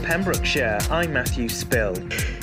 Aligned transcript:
Pembrokeshire. 0.00 0.78
I'm 0.90 1.12
Matthew 1.12 1.48
Spill. 1.48 1.94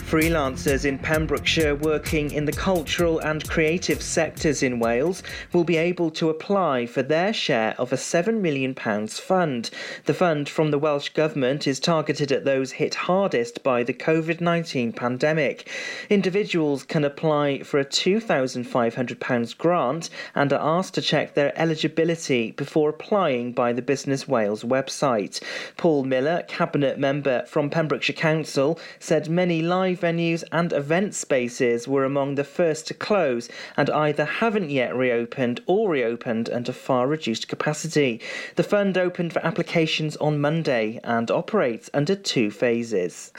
Freelancers 0.09 0.85
in 0.85 0.97
Pembrokeshire 0.97 1.75
working 1.75 2.31
in 2.31 2.45
the 2.45 2.51
cultural 2.51 3.19
and 3.19 3.47
creative 3.47 4.01
sectors 4.01 4.63
in 4.63 4.79
Wales 4.79 5.21
will 5.53 5.63
be 5.63 5.77
able 5.77 6.09
to 6.09 6.31
apply 6.31 6.87
for 6.87 7.03
their 7.03 7.31
share 7.31 7.75
of 7.77 7.93
a 7.93 7.95
£7 7.95 8.41
million 8.41 8.73
fund. 8.73 9.69
The 10.05 10.15
fund 10.15 10.49
from 10.49 10.71
the 10.71 10.79
Welsh 10.79 11.09
Government 11.09 11.67
is 11.67 11.79
targeted 11.79 12.31
at 12.31 12.43
those 12.43 12.71
hit 12.71 12.95
hardest 12.95 13.61
by 13.61 13.83
the 13.83 13.93
COVID 13.93 14.41
19 14.41 14.93
pandemic. 14.93 15.69
Individuals 16.09 16.81
can 16.81 17.05
apply 17.05 17.61
for 17.61 17.79
a 17.79 17.85
£2,500 17.85 19.57
grant 19.59 20.09
and 20.33 20.51
are 20.51 20.79
asked 20.79 20.95
to 20.95 21.03
check 21.03 21.35
their 21.35 21.55
eligibility 21.55 22.49
before 22.49 22.89
applying 22.89 23.51
by 23.51 23.71
the 23.71 23.83
Business 23.83 24.27
Wales 24.27 24.63
website. 24.63 25.39
Paul 25.77 26.03
Miller, 26.03 26.45
Cabinet 26.47 26.97
member 26.97 27.45
from 27.45 27.69
Pembrokeshire 27.69 28.15
Council, 28.15 28.79
said 28.97 29.29
many 29.29 29.61
live 29.61 29.98
venues 29.99 30.43
and 30.51 30.71
event 30.73 31.13
spaces 31.13 31.87
were 31.87 32.05
among 32.05 32.35
the 32.35 32.43
first 32.43 32.87
to 32.87 32.93
close 32.93 33.49
and 33.77 33.89
either 33.89 34.25
haven't 34.25 34.69
yet 34.69 34.95
reopened 34.95 35.61
or 35.65 35.89
reopened 35.89 36.49
under 36.49 36.71
far 36.71 37.07
reduced 37.07 37.47
capacity. 37.47 38.21
The 38.55 38.63
fund 38.63 38.97
opened 38.97 39.33
for 39.33 39.45
applications 39.45 40.15
on 40.17 40.39
Monday 40.39 40.99
and 41.03 41.29
operates 41.29 41.89
under 41.93 42.15
two 42.15 42.51
phases. 42.51 43.31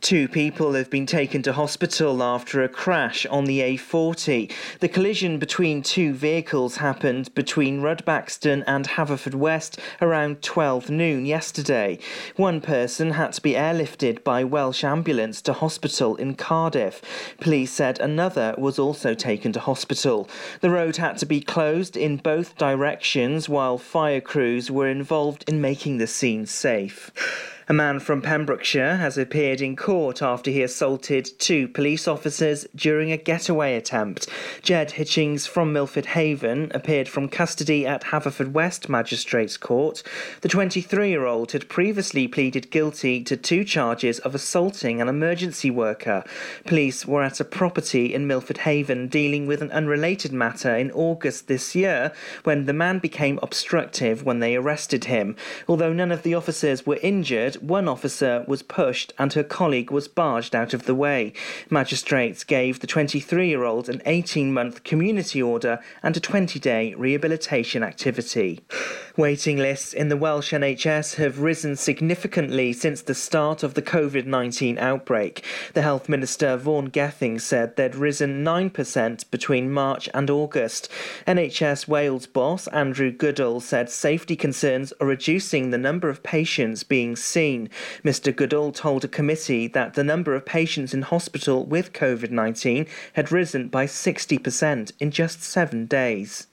Two 0.00 0.28
people 0.28 0.74
have 0.74 0.90
been 0.90 1.06
taken 1.06 1.42
to 1.42 1.52
hospital 1.52 2.22
after 2.22 2.62
a 2.62 2.68
crash 2.68 3.26
on 3.26 3.44
the 3.44 3.60
A40. 3.60 4.52
The 4.80 4.88
collision 4.88 5.38
between 5.38 5.82
two 5.82 6.12
vehicles 6.12 6.76
happened 6.76 7.34
between 7.34 7.80
Rudbaxton 7.80 8.64
and 8.66 8.88
Haverfordwest 8.88 9.78
around 10.00 10.42
12 10.42 10.90
noon 10.90 11.26
yesterday. 11.26 11.98
One 12.36 12.60
person 12.60 13.12
had 13.12 13.32
to 13.34 13.42
be 13.42 13.52
airlifted 13.52 14.22
by 14.24 14.44
Welsh 14.44 14.84
ambulance 14.84 15.42
to 15.42 15.52
hospital 15.52 16.07
hospital 16.08 16.16
in 16.16 16.34
Cardiff. 16.34 17.02
Police 17.40 17.72
said 17.72 18.00
another 18.00 18.54
was 18.56 18.78
also 18.78 19.14
taken 19.14 19.52
to 19.52 19.60
hospital. 19.60 20.28
The 20.60 20.70
road 20.70 20.96
had 20.96 21.18
to 21.18 21.26
be 21.26 21.40
closed 21.40 21.96
in 21.96 22.16
both 22.16 22.56
directions 22.56 23.48
while 23.48 23.78
fire 23.78 24.20
crews 24.20 24.70
were 24.70 24.88
involved 24.88 25.44
in 25.48 25.60
making 25.60 25.98
the 25.98 26.06
scene 26.06 26.46
safe. 26.46 27.10
A 27.70 27.74
man 27.74 28.00
from 28.00 28.22
Pembrokeshire 28.22 28.96
has 28.96 29.18
appeared 29.18 29.60
in 29.60 29.76
court 29.76 30.22
after 30.22 30.50
he 30.50 30.62
assaulted 30.62 31.38
two 31.38 31.68
police 31.68 32.08
officers 32.08 32.66
during 32.74 33.12
a 33.12 33.18
getaway 33.18 33.74
attempt. 33.74 34.26
Jed 34.62 34.92
Hitchings 34.92 35.46
from 35.46 35.70
Milford 35.70 36.06
Haven 36.06 36.72
appeared 36.74 37.10
from 37.10 37.28
custody 37.28 37.86
at 37.86 38.04
Haverfordwest 38.04 38.88
Magistrates 38.88 39.58
Court. 39.58 40.02
The 40.40 40.48
23 40.48 41.10
year 41.10 41.26
old 41.26 41.52
had 41.52 41.68
previously 41.68 42.26
pleaded 42.26 42.70
guilty 42.70 43.22
to 43.24 43.36
two 43.36 43.64
charges 43.64 44.18
of 44.20 44.34
assaulting 44.34 45.02
an 45.02 45.08
emergency 45.08 45.70
worker. 45.70 46.24
Police 46.64 47.04
were 47.04 47.22
at 47.22 47.38
a 47.38 47.44
property 47.44 48.14
in 48.14 48.26
Milford 48.26 48.58
Haven 48.58 49.08
dealing 49.08 49.46
with 49.46 49.60
an 49.60 49.72
unrelated 49.72 50.32
matter 50.32 50.74
in 50.74 50.90
August 50.92 51.48
this 51.48 51.74
year 51.74 52.12
when 52.44 52.64
the 52.64 52.72
man 52.72 52.98
became 52.98 53.38
obstructive 53.42 54.24
when 54.24 54.38
they 54.38 54.56
arrested 54.56 55.04
him. 55.04 55.36
Although 55.68 55.92
none 55.92 56.10
of 56.10 56.22
the 56.22 56.34
officers 56.34 56.86
were 56.86 56.98
injured, 57.02 57.57
one 57.62 57.88
officer 57.88 58.44
was 58.46 58.62
pushed 58.62 59.12
and 59.18 59.32
her 59.32 59.42
colleague 59.42 59.90
was 59.90 60.08
barged 60.08 60.54
out 60.54 60.74
of 60.74 60.84
the 60.84 60.94
way. 60.94 61.32
Magistrates 61.70 62.44
gave 62.44 62.80
the 62.80 62.86
23 62.86 63.48
year 63.48 63.64
old 63.64 63.88
an 63.88 64.02
18 64.06 64.52
month 64.52 64.84
community 64.84 65.42
order 65.42 65.78
and 66.02 66.16
a 66.16 66.20
20 66.20 66.58
day 66.58 66.94
rehabilitation 66.94 67.82
activity. 67.82 68.60
Waiting 69.16 69.56
lists 69.56 69.92
in 69.92 70.08
the 70.08 70.16
Welsh 70.16 70.52
NHS 70.52 71.16
have 71.16 71.40
risen 71.40 71.74
significantly 71.74 72.72
since 72.72 73.02
the 73.02 73.14
start 73.14 73.62
of 73.62 73.74
the 73.74 73.82
COVID 73.82 74.26
19 74.26 74.78
outbreak. 74.78 75.44
The 75.74 75.82
Health 75.82 76.08
Minister 76.08 76.56
Vaughan 76.56 76.86
Gething 76.86 77.40
said 77.40 77.74
they'd 77.74 77.96
risen 77.96 78.44
9% 78.44 79.30
between 79.30 79.72
March 79.72 80.08
and 80.14 80.30
August. 80.30 80.88
NHS 81.26 81.88
Wales 81.88 82.26
boss 82.26 82.68
Andrew 82.68 83.10
Goodall 83.10 83.60
said 83.60 83.90
safety 83.90 84.36
concerns 84.36 84.92
are 85.00 85.06
reducing 85.06 85.70
the 85.70 85.78
number 85.78 86.08
of 86.08 86.22
patients 86.22 86.84
being 86.84 87.16
seen 87.16 87.47
Mr. 88.04 88.34
Goodall 88.34 88.72
told 88.72 89.04
a 89.04 89.08
committee 89.08 89.68
that 89.68 89.94
the 89.94 90.04
number 90.04 90.34
of 90.34 90.44
patients 90.44 90.92
in 90.92 91.02
hospital 91.02 91.64
with 91.64 91.92
COVID 91.92 92.30
19 92.30 92.86
had 93.14 93.32
risen 93.32 93.68
by 93.68 93.86
60% 93.86 94.92
in 94.98 95.10
just 95.10 95.42
seven 95.42 95.86
days. 95.86 96.47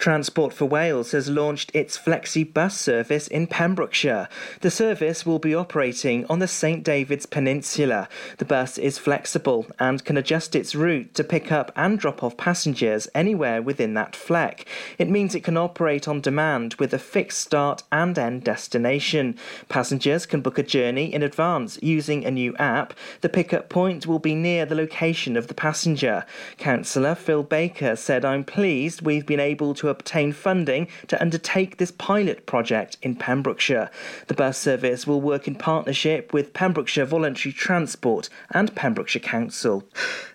Transport 0.00 0.54
for 0.54 0.64
Wales 0.64 1.12
has 1.12 1.28
launched 1.28 1.70
its 1.74 1.98
Flexi 1.98 2.42
bus 2.42 2.74
service 2.78 3.28
in 3.28 3.46
Pembrokeshire. 3.46 4.30
The 4.62 4.70
service 4.70 5.26
will 5.26 5.38
be 5.38 5.54
operating 5.54 6.24
on 6.30 6.38
the 6.38 6.48
St 6.48 6.82
David's 6.82 7.26
Peninsula. 7.26 8.08
The 8.38 8.46
bus 8.46 8.78
is 8.78 8.96
flexible 8.96 9.66
and 9.78 10.02
can 10.02 10.16
adjust 10.16 10.54
its 10.54 10.74
route 10.74 11.12
to 11.14 11.22
pick 11.22 11.52
up 11.52 11.70
and 11.76 11.98
drop 11.98 12.22
off 12.22 12.38
passengers 12.38 13.08
anywhere 13.14 13.60
within 13.60 13.92
that 13.94 14.16
fleck. 14.16 14.66
It 14.96 15.10
means 15.10 15.34
it 15.34 15.44
can 15.44 15.58
operate 15.58 16.08
on 16.08 16.22
demand 16.22 16.76
with 16.76 16.94
a 16.94 16.98
fixed 16.98 17.40
start 17.40 17.82
and 17.92 18.18
end 18.18 18.42
destination. 18.42 19.36
Passengers 19.68 20.24
can 20.24 20.40
book 20.40 20.56
a 20.56 20.62
journey 20.62 21.12
in 21.12 21.22
advance 21.22 21.78
using 21.82 22.24
a 22.24 22.30
new 22.30 22.56
app. 22.56 22.94
The 23.20 23.28
pickup 23.28 23.68
point 23.68 24.06
will 24.06 24.18
be 24.18 24.34
near 24.34 24.64
the 24.64 24.74
location 24.74 25.36
of 25.36 25.48
the 25.48 25.54
passenger. 25.54 26.24
Councillor 26.56 27.14
Phil 27.14 27.42
Baker 27.42 27.96
said, 27.96 28.24
I'm 28.24 28.44
pleased 28.44 29.02
we've 29.02 29.26
been 29.26 29.39
able 29.40 29.74
to 29.74 29.88
obtain 29.88 30.32
funding 30.32 30.88
to 31.08 31.20
undertake 31.20 31.76
this 31.76 31.90
pilot 31.90 32.46
project 32.46 32.96
in 33.02 33.16
Pembrokeshire. 33.16 33.90
The 34.26 34.34
bus 34.34 34.58
service 34.58 35.06
will 35.06 35.20
work 35.20 35.48
in 35.48 35.54
partnership 35.54 36.32
with 36.32 36.52
Pembrokeshire 36.52 37.06
Voluntary 37.06 37.52
Transport 37.52 38.28
and 38.50 38.74
Pembrokeshire 38.74 39.22
Council. 39.22 39.84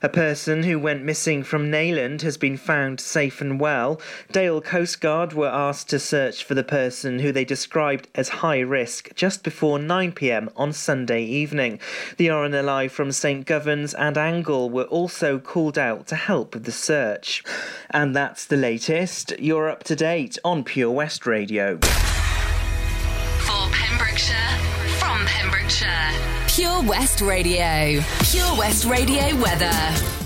A 0.01 0.09
person 0.09 0.63
who 0.63 0.79
went 0.79 1.03
missing 1.03 1.43
from 1.43 1.71
Neyland 1.71 2.21
has 2.21 2.37
been 2.37 2.57
found 2.57 2.99
safe 2.99 3.41
and 3.41 3.59
well. 3.59 4.01
Dale 4.31 4.61
Coast 4.61 5.01
Guard 5.01 5.33
were 5.33 5.47
asked 5.47 5.89
to 5.89 5.99
search 5.99 6.43
for 6.43 6.55
the 6.55 6.63
person 6.63 7.19
who 7.19 7.31
they 7.31 7.45
described 7.45 8.07
as 8.15 8.29
high 8.29 8.59
risk 8.59 9.13
just 9.15 9.43
before 9.43 9.77
9pm 9.77 10.51
on 10.55 10.73
Sunday 10.73 11.23
evening. 11.23 11.79
The 12.17 12.27
RNLI 12.27 12.89
from 12.89 13.11
St 13.11 13.45
Govan's 13.45 13.93
and 13.93 14.17
Angle 14.17 14.69
were 14.69 14.83
also 14.83 15.39
called 15.39 15.77
out 15.77 16.07
to 16.07 16.15
help 16.15 16.53
with 16.53 16.65
the 16.65 16.71
search. 16.71 17.43
And 17.89 18.15
that's 18.15 18.45
the 18.45 18.57
latest. 18.57 18.94
You're 18.95 19.69
up 19.69 19.83
to 19.83 19.95
date 19.97 20.37
on 20.45 20.63
Pure 20.63 20.91
West 20.91 21.27
Radio. 21.27 21.77
For 21.79 23.67
Pembrokeshire, 23.69 24.37
from 24.97 25.25
Pembrokeshire, 25.25 26.11
Pure 26.47 26.83
West 26.83 27.19
Radio. 27.19 28.01
Pure 28.21 28.57
West 28.57 28.85
Radio 28.85 29.35
weather. 29.41 29.69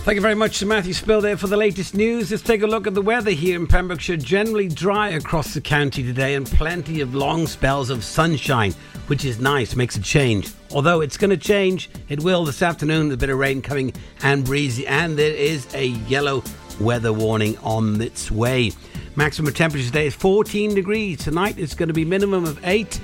Thank 0.05 0.17
you 0.17 0.21
very 0.21 0.35
much 0.35 0.59
to 0.59 0.67
Matthew 0.67 0.93
Spill 0.93 1.19
there 1.19 1.35
for 1.35 1.47
the 1.47 1.57
latest 1.57 1.95
news. 1.95 2.29
Let's 2.29 2.43
take 2.43 2.61
a 2.61 2.67
look 2.67 2.85
at 2.85 2.93
the 2.93 3.01
weather 3.01 3.31
here 3.31 3.59
in 3.59 3.65
Pembrokeshire. 3.65 4.17
Generally 4.17 4.67
dry 4.69 5.09
across 5.09 5.55
the 5.55 5.61
county 5.61 6.03
today 6.03 6.35
and 6.35 6.45
plenty 6.45 7.01
of 7.01 7.15
long 7.15 7.47
spells 7.47 7.89
of 7.89 8.03
sunshine, 8.03 8.75
which 9.07 9.25
is 9.25 9.39
nice, 9.39 9.75
makes 9.75 9.95
a 9.95 10.01
change. 10.01 10.51
Although 10.75 11.01
it's 11.01 11.17
going 11.17 11.31
to 11.31 11.37
change, 11.37 11.89
it 12.07 12.21
will 12.21 12.45
this 12.45 12.61
afternoon. 12.61 13.11
A 13.11 13.17
bit 13.17 13.31
of 13.31 13.39
rain 13.39 13.63
coming 13.63 13.93
and 14.21 14.45
breezy, 14.45 14.85
and 14.85 15.17
there 15.17 15.33
is 15.33 15.73
a 15.73 15.85
yellow 15.85 16.43
weather 16.79 17.13
warning 17.13 17.57
on 17.59 18.01
its 18.01 18.31
way. 18.31 18.71
Maximum 19.15 19.53
temperature 19.53 19.85
today 19.85 20.07
is 20.07 20.15
14 20.15 20.73
degrees. 20.75 21.19
Tonight 21.19 21.57
it's 21.57 21.75
going 21.75 21.87
to 21.87 21.93
be 21.93 22.05
minimum 22.05 22.45
of 22.45 22.59
8 22.65 22.99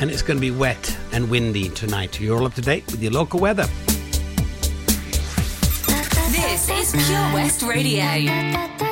and 0.00 0.10
it's 0.10 0.22
going 0.22 0.36
to 0.36 0.40
be 0.40 0.50
wet 0.50 0.96
and 1.12 1.30
windy 1.30 1.68
tonight. 1.70 2.20
You're 2.20 2.38
all 2.38 2.46
up 2.46 2.54
to 2.54 2.62
date 2.62 2.84
with 2.86 3.02
your 3.02 3.12
local 3.12 3.40
weather. 3.40 3.66
This 6.30 6.68
is 6.68 7.06
Pure 7.06 7.32
West 7.32 7.62
Radio. 7.62 8.91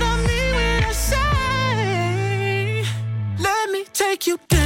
me 4.27 4.33
you. 4.33 4.60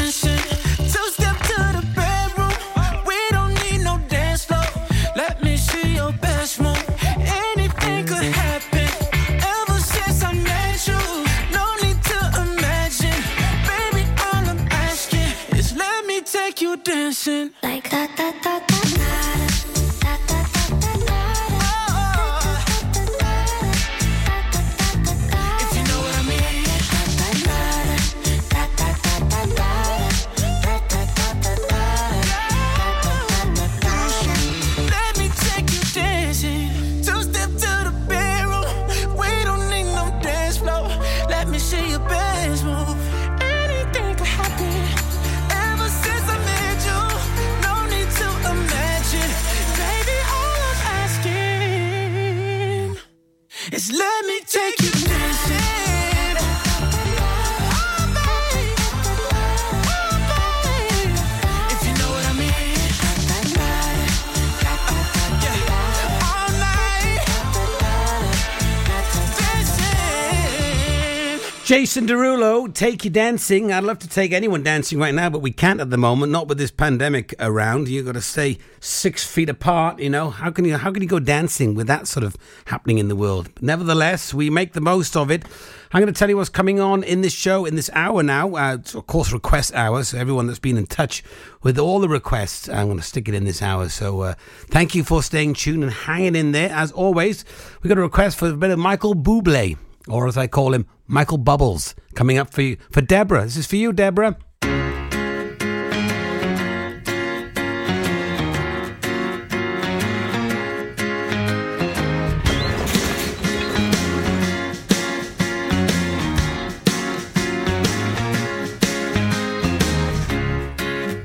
Jason 71.75 72.07
Derulo, 72.07 72.73
take 72.73 73.03
you 73.03 73.11
dancing. 73.11 73.73
I'd 73.73 73.83
love 73.83 73.99
to 73.99 74.07
take 74.07 74.31
anyone 74.31 74.63
dancing 74.63 74.97
right 74.97 75.13
now, 75.13 75.29
but 75.29 75.39
we 75.39 75.51
can't 75.51 75.81
at 75.81 75.89
the 75.89 75.97
moment. 75.97 76.31
Not 76.31 76.47
with 76.47 76.57
this 76.57 76.71
pandemic 76.71 77.35
around. 77.37 77.89
You've 77.89 78.05
got 78.05 78.13
to 78.13 78.21
stay 78.21 78.59
six 78.79 79.25
feet 79.25 79.49
apart. 79.49 79.99
You 79.99 80.09
know 80.09 80.29
how 80.29 80.51
can 80.51 80.63
you 80.63 80.77
how 80.77 80.93
can 80.93 81.03
you 81.03 81.09
go 81.09 81.19
dancing 81.19 81.75
with 81.75 81.87
that 81.87 82.07
sort 82.07 82.23
of 82.23 82.37
happening 82.67 82.97
in 82.97 83.09
the 83.09 83.15
world? 83.17 83.49
But 83.55 83.63
nevertheless, 83.63 84.33
we 84.33 84.49
make 84.49 84.71
the 84.71 84.79
most 84.79 85.17
of 85.17 85.29
it. 85.29 85.43
I'm 85.91 86.01
going 86.01 86.13
to 86.13 86.17
tell 86.17 86.29
you 86.29 86.37
what's 86.37 86.49
coming 86.49 86.79
on 86.79 87.03
in 87.03 87.19
this 87.19 87.33
show 87.33 87.65
in 87.65 87.75
this 87.75 87.89
hour 87.91 88.23
now. 88.23 88.55
Uh, 88.55 88.77
of 88.93 89.07
course, 89.07 89.33
request 89.33 89.75
hour. 89.75 90.01
So 90.05 90.17
everyone 90.17 90.47
that's 90.47 90.59
been 90.59 90.77
in 90.77 90.87
touch 90.87 91.23
with 91.61 91.77
all 91.77 91.99
the 91.99 92.07
requests, 92.07 92.69
I'm 92.69 92.87
going 92.87 92.99
to 92.99 93.03
stick 93.03 93.27
it 93.27 93.33
in 93.33 93.43
this 93.43 93.61
hour. 93.61 93.89
So 93.89 94.21
uh, 94.21 94.35
thank 94.67 94.95
you 94.95 95.03
for 95.03 95.21
staying 95.21 95.55
tuned 95.55 95.83
and 95.83 95.91
hanging 95.91 96.37
in 96.37 96.53
there. 96.53 96.69
As 96.69 96.93
always, 96.93 97.43
we 97.83 97.89
got 97.89 97.97
a 97.97 98.01
request 98.01 98.39
for 98.39 98.49
a 98.49 98.55
bit 98.55 98.71
of 98.71 98.79
Michael 98.79 99.13
Bublé, 99.13 99.77
or 100.07 100.27
as 100.27 100.37
I 100.37 100.47
call 100.47 100.73
him, 100.73 100.85
Michael 101.07 101.37
Bubbles, 101.37 101.95
coming 102.13 102.37
up 102.37 102.53
for 102.53 102.61
you 102.61 102.77
for 102.91 103.01
Deborah. 103.01 103.43
This 103.43 103.57
is 103.57 103.67
for 103.67 103.75
you, 103.75 103.93
Deborah. 103.93 104.37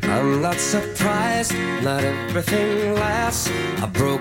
I'm 0.02 0.42
not 0.42 0.56
surprised, 0.56 1.54
not 1.82 2.02
everything 2.04 2.79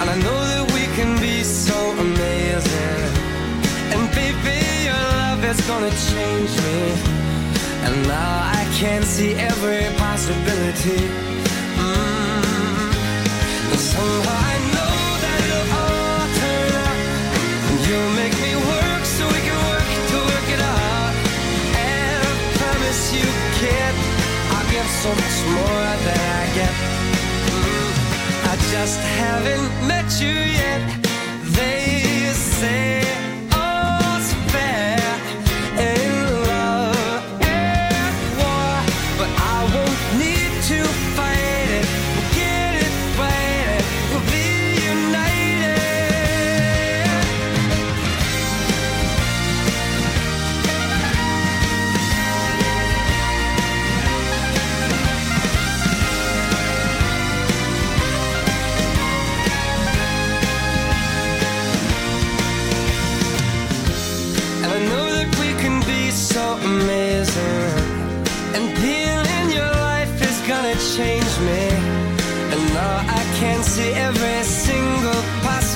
And 0.00 0.10
I 0.10 0.16
know 0.24 0.40
that 0.52 0.64
we 0.76 0.84
can 0.96 1.18
be 1.20 1.42
so 1.42 1.78
amazing. 2.06 3.00
And 3.94 4.04
baby, 4.12 4.58
your 4.88 5.02
love 5.22 5.42
is 5.44 5.60
gonna 5.70 5.94
change 6.10 6.52
me. 6.66 6.80
And 7.86 7.94
now 8.06 8.52
I 8.60 8.62
can 8.78 9.02
see 9.02 9.32
every 9.50 9.84
possibility. 9.96 11.00
Mm. 11.80 12.92
And 13.72 13.80
somehow 13.92 14.36
I 14.52 14.56
know 14.74 14.96
that 15.24 15.38
it'll 15.46 15.68
all 15.80 16.24
turn 16.40 16.72
out. 16.84 17.00
And 17.68 17.78
you'll 17.88 18.14
make 18.22 18.36
me 18.46 18.52
work 18.72 19.02
so 19.16 19.22
we 19.34 19.40
can 19.48 19.58
work 19.72 19.88
to 20.10 20.16
work 20.30 20.48
it 20.56 20.62
out. 20.76 21.14
And 21.88 22.20
I 22.28 22.34
promise 22.60 23.02
you, 23.16 23.26
kid, 23.60 23.94
I'll 24.52 24.68
give 24.74 24.88
so 25.02 25.10
much 25.22 25.38
more 25.56 25.88
than 26.06 26.25
just 28.70 28.98
haven't 29.00 29.86
met 29.86 30.20
you 30.20 30.34
yet. 30.60 30.82
They 31.56 31.95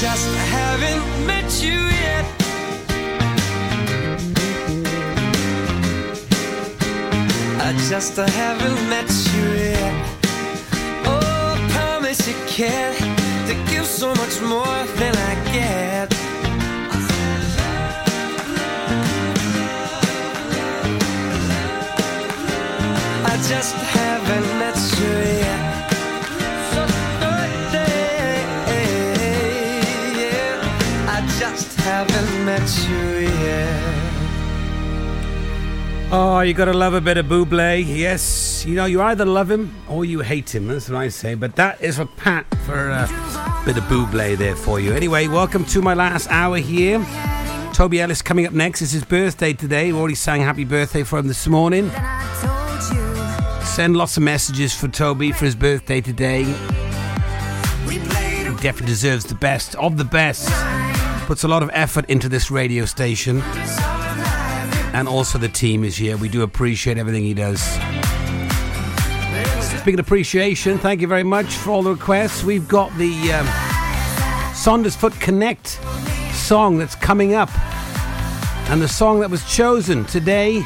just 0.00 0.28
haven't 0.52 1.26
met 1.26 1.62
you 1.62 1.72
yet. 1.72 2.24
I 7.62 7.72
just 7.88 8.16
haven't 8.16 8.88
met 8.90 9.10
you 9.32 9.44
yet. 9.54 9.94
Oh, 11.06 11.56
I 11.56 11.70
promise 11.70 12.28
you 12.28 12.34
can 12.46 12.92
to 13.46 13.54
give 13.72 13.86
so 13.86 14.08
much 14.16 14.38
more 14.42 14.78
than 15.00 15.16
I 15.16 15.34
get. 15.54 16.12
I 23.24 23.36
just 23.48 23.74
Oh, 36.12 36.40
you 36.40 36.54
gotta 36.54 36.72
love 36.72 36.94
a 36.94 37.00
bit 37.00 37.16
of 37.16 37.26
Buble. 37.26 37.84
Yes, 37.84 38.64
you 38.64 38.76
know, 38.76 38.84
you 38.84 39.02
either 39.02 39.24
love 39.24 39.50
him 39.50 39.74
or 39.88 40.04
you 40.04 40.20
hate 40.20 40.54
him. 40.54 40.68
That's 40.68 40.88
what 40.88 40.98
I 40.98 41.08
say. 41.08 41.34
But 41.34 41.56
that 41.56 41.80
is 41.80 41.98
a 41.98 42.06
pat 42.06 42.46
for 42.64 42.90
a 42.90 43.08
bit 43.64 43.76
of 43.76 43.82
Buble 43.84 44.36
there 44.36 44.54
for 44.54 44.78
you. 44.78 44.92
Anyway, 44.92 45.26
welcome 45.26 45.64
to 45.64 45.82
my 45.82 45.94
last 45.94 46.30
hour 46.30 46.58
here. 46.58 47.04
Toby 47.72 48.00
Ellis 48.00 48.22
coming 48.22 48.46
up 48.46 48.52
next. 48.52 48.82
It's 48.82 48.92
his 48.92 49.04
birthday 49.04 49.52
today. 49.52 49.92
We 49.92 49.98
already 49.98 50.14
sang 50.14 50.42
happy 50.42 50.64
birthday 50.64 51.02
for 51.02 51.18
him 51.18 51.26
this 51.26 51.44
morning. 51.48 51.90
Send 53.64 53.96
lots 53.96 54.16
of 54.16 54.22
messages 54.22 54.76
for 54.76 54.86
Toby 54.86 55.32
for 55.32 55.44
his 55.44 55.56
birthday 55.56 56.00
today. 56.00 56.44
He 57.84 57.98
definitely 58.62 58.86
deserves 58.86 59.24
the 59.24 59.34
best 59.34 59.74
of 59.74 59.96
the 59.96 60.04
best. 60.04 60.48
Puts 61.26 61.42
a 61.42 61.48
lot 61.48 61.64
of 61.64 61.70
effort 61.72 62.08
into 62.08 62.28
this 62.28 62.48
radio 62.48 62.84
station. 62.84 63.42
And 64.96 65.08
also 65.08 65.36
the 65.36 65.50
team 65.50 65.84
is 65.84 65.94
here. 65.94 66.16
We 66.16 66.30
do 66.30 66.40
appreciate 66.40 66.96
everything 66.96 67.22
he 67.22 67.34
does. 67.34 67.60
Speaking 69.60 70.00
of 70.00 70.06
appreciation, 70.06 70.78
thank 70.78 71.02
you 71.02 71.06
very 71.06 71.22
much 71.22 71.52
for 71.52 71.72
all 71.72 71.82
the 71.82 71.90
requests. 71.90 72.42
We've 72.42 72.66
got 72.66 72.90
the 72.96 73.12
um, 73.30 73.46
Saundersfoot 74.54 75.20
Connect 75.20 75.78
song 76.32 76.78
that's 76.78 76.94
coming 76.94 77.34
up. 77.34 77.50
And 78.70 78.80
the 78.80 78.88
song 78.88 79.20
that 79.20 79.28
was 79.28 79.44
chosen 79.54 80.06
today 80.06 80.64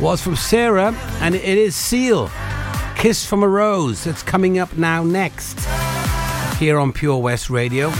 was 0.00 0.20
from 0.20 0.34
Sarah, 0.34 0.92
and 1.20 1.36
it 1.36 1.44
is 1.44 1.76
Seal. 1.76 2.28
Kiss 2.96 3.24
from 3.24 3.44
a 3.44 3.48
Rose. 3.48 4.02
That's 4.02 4.24
coming 4.24 4.58
up 4.58 4.76
now 4.76 5.04
next 5.04 5.60
here 6.56 6.80
on 6.80 6.92
Pure 6.92 7.18
West 7.18 7.48
Radio. 7.48 7.90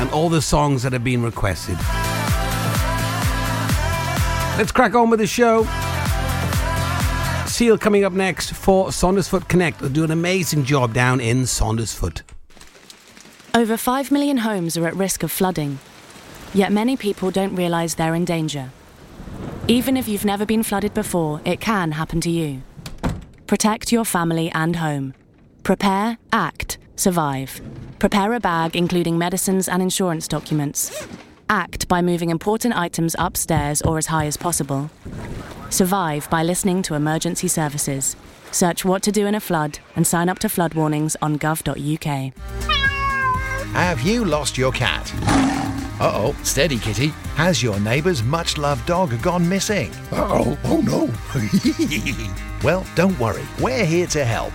And 0.00 0.10
all 0.10 0.28
the 0.28 0.42
songs 0.42 0.82
that 0.82 0.92
have 0.92 1.04
been 1.04 1.22
requested. 1.22 1.78
Let's 4.58 4.70
crack 4.70 4.94
on 4.94 5.08
with 5.08 5.18
the 5.18 5.26
show. 5.26 5.64
Seal 7.46 7.78
coming 7.78 8.04
up 8.04 8.12
next 8.12 8.52
for 8.52 8.88
Saundersfoot 8.88 9.48
Connect. 9.48 9.78
They'll 9.78 9.88
do 9.88 10.04
an 10.04 10.10
amazing 10.10 10.64
job 10.64 10.92
down 10.92 11.20
in 11.20 11.44
Saundersfoot. 11.44 12.20
Over 13.54 13.78
5 13.78 14.10
million 14.10 14.38
homes 14.38 14.76
are 14.76 14.86
at 14.86 14.94
risk 14.94 15.22
of 15.22 15.32
flooding, 15.32 15.78
yet 16.52 16.70
many 16.70 16.98
people 16.98 17.30
don't 17.30 17.54
realise 17.54 17.94
they're 17.94 18.14
in 18.14 18.26
danger. 18.26 18.70
Even 19.68 19.96
if 19.96 20.06
you've 20.06 20.24
never 20.24 20.44
been 20.44 20.62
flooded 20.62 20.92
before, 20.92 21.40
it 21.46 21.60
can 21.60 21.92
happen 21.92 22.20
to 22.20 22.30
you. 22.30 22.62
Protect 23.46 23.90
your 23.90 24.04
family 24.04 24.50
and 24.52 24.76
home. 24.76 25.14
Prepare, 25.62 26.18
act, 26.30 26.76
survive. 26.96 27.60
Prepare 27.98 28.34
a 28.34 28.40
bag 28.40 28.76
including 28.76 29.16
medicines 29.16 29.66
and 29.66 29.82
insurance 29.82 30.28
documents. 30.28 31.06
Act 31.52 31.86
by 31.86 32.00
moving 32.00 32.30
important 32.30 32.74
items 32.74 33.14
upstairs 33.18 33.82
or 33.82 33.98
as 33.98 34.06
high 34.06 34.24
as 34.24 34.38
possible. 34.38 34.90
Survive 35.68 36.26
by 36.30 36.42
listening 36.42 36.80
to 36.80 36.94
emergency 36.94 37.46
services. 37.46 38.16
Search 38.52 38.86
what 38.86 39.02
to 39.02 39.12
do 39.12 39.26
in 39.26 39.34
a 39.34 39.40
flood 39.40 39.78
and 39.94 40.06
sign 40.06 40.30
up 40.30 40.38
to 40.38 40.48
flood 40.48 40.72
warnings 40.72 41.14
on 41.20 41.38
gov.uk. 41.38 42.32
Have 43.74 44.00
you 44.00 44.24
lost 44.24 44.56
your 44.56 44.72
cat? 44.72 45.12
Uh 46.00 46.10
oh, 46.14 46.36
steady 46.42 46.78
kitty. 46.78 47.08
Has 47.36 47.62
your 47.62 47.78
neighbour's 47.80 48.22
much 48.22 48.56
loved 48.56 48.86
dog 48.86 49.20
gone 49.20 49.46
missing? 49.46 49.90
Uh 50.10 50.26
oh, 50.30 50.58
oh 50.64 50.80
no. 50.80 51.10
well, 52.64 52.86
don't 52.94 53.18
worry, 53.18 53.44
we're 53.60 53.84
here 53.84 54.06
to 54.06 54.24
help. 54.24 54.54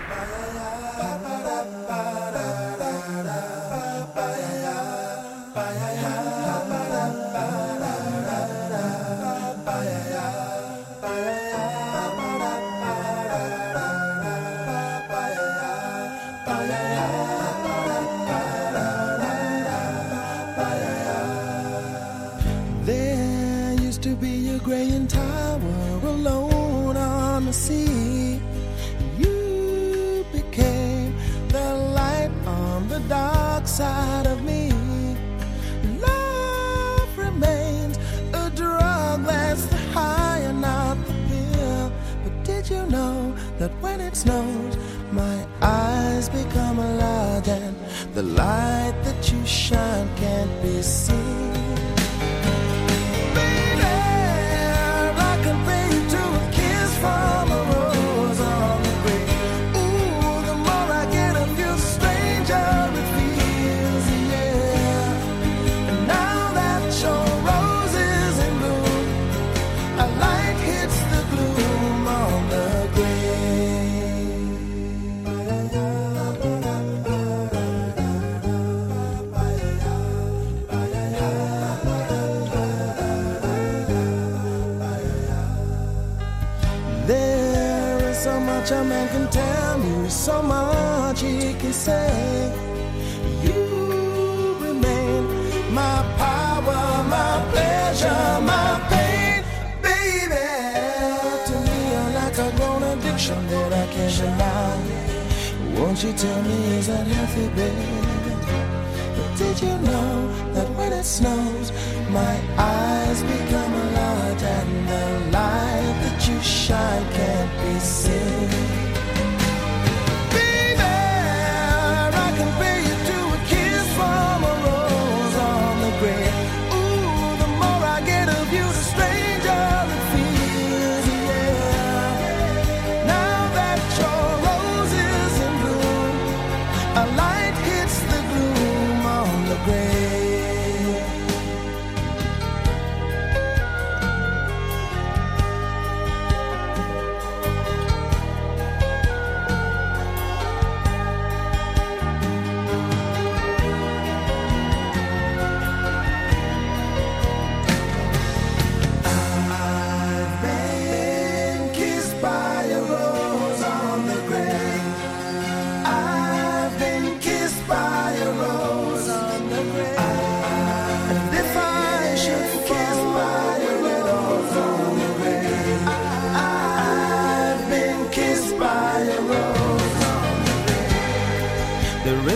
When 44.11 45.13
my 45.13 45.47
eyes 45.61 46.27
become 46.29 46.77
large 46.77 47.47
and 47.47 47.75
the 48.13 48.23
light 48.23 48.93
that 49.03 49.31
you 49.31 49.45
shine 49.45 50.09
can't 50.17 50.61
be 50.61 50.81
seen? 50.81 51.20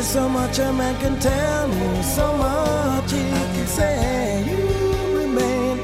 There's 0.05 0.13
so 0.13 0.29
much 0.29 0.59
a 0.59 0.71
man 0.71 0.95
can 0.99 1.19
tell 1.19 1.67
me, 1.67 2.03
so 2.03 2.37
much 2.37 3.11
he 3.11 3.23
can 3.27 3.65
say. 3.65 4.45
You 4.47 5.17
remain 5.17 5.79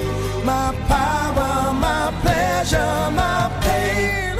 my 0.46 0.72
power, 0.88 1.74
my 1.74 2.14
pleasure, 2.22 3.10
my 3.18 3.50
pain. 3.62 4.38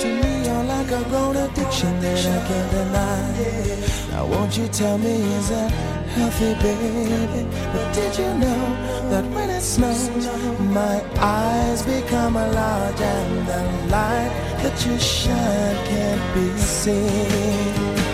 To 0.00 0.06
me, 0.22 0.44
you're 0.46 0.64
like 0.64 0.90
a 0.92 1.02
grown 1.10 1.34
addiction 1.34 2.00
that 2.00 2.26
I 2.34 2.46
can't 2.46 2.70
deny. 2.70 4.12
Now, 4.12 4.26
won't 4.26 4.56
you 4.56 4.68
tell 4.68 4.98
me, 4.98 5.14
is 5.38 5.48
that 5.48 5.72
healthy, 6.14 6.54
baby? 6.62 7.44
But 7.72 7.92
did 7.92 8.16
you 8.18 8.32
know? 8.34 8.95
that 9.10 9.24
when 9.34 9.50
it 9.50 9.62
snows, 9.62 10.26
my 10.60 11.02
eyes 11.18 11.82
become 11.82 12.36
a 12.36 12.48
large 12.52 13.00
and 13.00 13.46
the 13.46 13.62
light 13.90 14.32
that 14.62 14.86
you 14.86 14.98
shine 14.98 15.76
can't 15.86 16.34
be 16.34 16.58
seen. 16.58 18.05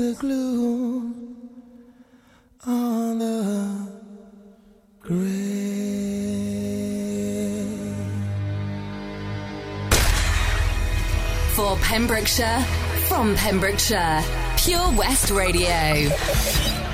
the 0.00 0.14
glue 0.14 1.12
on 2.66 3.18
the 3.18 3.88
grave. 5.00 5.20
For 11.54 11.76
Pembrokeshire, 11.82 12.60
from 13.08 13.36
Pembrokeshire, 13.36 14.24
Pure 14.56 14.92
West 14.96 15.30
Radio. 15.30 16.89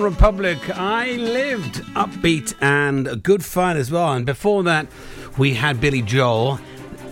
OneRepublic. 0.00 0.70
I 0.78 1.12
lived 1.16 1.82
upbeat 1.94 2.54
and 2.62 3.06
a 3.06 3.16
good 3.16 3.44
fun 3.44 3.76
as 3.76 3.90
well. 3.90 4.14
And 4.14 4.24
before 4.24 4.62
that, 4.62 4.86
we 5.36 5.52
had 5.52 5.78
Billy 5.78 6.00
Joel 6.00 6.58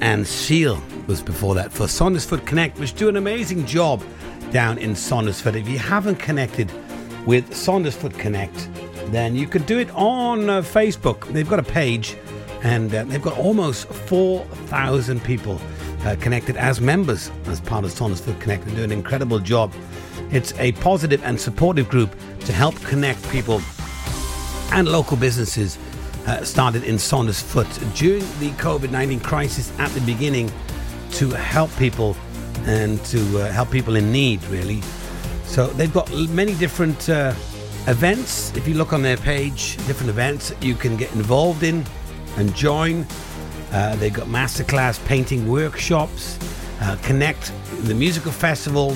and 0.01 0.27
Seal 0.27 0.83
was 1.07 1.20
before 1.20 1.55
that 1.57 1.70
for 1.70 1.85
Saundersfoot 1.85 2.46
Connect, 2.46 2.79
which 2.79 2.94
do 2.94 3.11
an 3.11 3.16
amazing 3.16 3.66
job 3.66 4.03
down 4.53 4.79
in 4.79 4.92
Saundersfoot. 4.92 5.55
If 5.55 5.68
you 5.68 5.79
haven't 5.79 6.16
connected 6.16 6.72
with 7.27 7.51
Saundersfoot 7.51 8.18
Connect, 8.18 8.70
then 9.12 9.37
you 9.37 9.46
could 9.46 9.66
do 9.66 9.79
it 9.79 9.90
on 9.90 10.48
uh, 10.48 10.62
Facebook. 10.62 11.31
They've 11.33 11.48
got 11.48 11.59
a 11.59 11.64
page 11.64 12.16
and 12.62 12.94
uh, 12.94 13.05
they've 13.05 13.20
got 13.20 13.37
almost 13.37 13.87
4,000 13.88 15.22
people 15.22 15.61
uh, 16.05 16.16
connected 16.20 16.57
as 16.57 16.81
members 16.81 17.31
as 17.48 17.61
part 17.61 17.85
of 17.85 17.90
Saundersfoot 17.90 18.40
Connect 18.40 18.64
and 18.64 18.77
do 18.77 18.83
an 18.83 18.92
incredible 18.92 19.40
job. 19.40 19.74
It's 20.31 20.53
a 20.59 20.73
positive 20.73 21.23
and 21.25 21.41
supportive 21.41 21.88
group 21.88 22.14
to 22.41 22.53
help 22.53 22.75
connect 22.83 23.29
people 23.31 23.61
and 24.73 24.87
local 24.88 25.17
businesses 25.17 25.79
uh, 26.27 26.45
started 26.45 26.85
in 26.85 26.97
Saundersfoot 26.97 27.97
during 27.97 28.21
the 28.38 28.51
COVID 28.62 28.91
19 28.91 29.21
crisis 29.21 29.73
at 29.79 29.91
the 29.93 30.01
beginning 30.03 30.53
to 31.12 31.31
help 31.31 31.75
people 31.77 32.17
and 32.67 33.03
to 33.07 33.41
uh, 33.41 33.51
help 33.51 33.71
people 33.71 33.97
in 33.97 34.12
need, 34.12 34.45
really. 34.45 34.83
So 35.45 35.69
they've 35.69 35.93
got 35.93 36.12
many 36.29 36.55
different 36.55 37.09
uh, 37.09 37.33
events. 37.87 38.55
If 38.55 38.69
you 38.69 38.75
look 38.75 38.93
on 38.93 39.01
their 39.01 39.17
page, 39.17 39.77
different 39.87 40.11
events 40.11 40.53
you 40.61 40.75
can 40.75 40.97
get 40.99 41.11
involved 41.14 41.62
in 41.62 41.85
and 42.37 42.55
join. 42.55 43.07
Uh, 43.73 43.97
they've 43.97 44.12
got 44.12 44.27
masterclass 44.27 45.03
painting 45.07 45.49
workshops, 45.49 46.38
uh, 46.83 46.97
Connect, 47.03 47.53
the 47.85 47.95
musical 47.95 48.33
festival, 48.33 48.95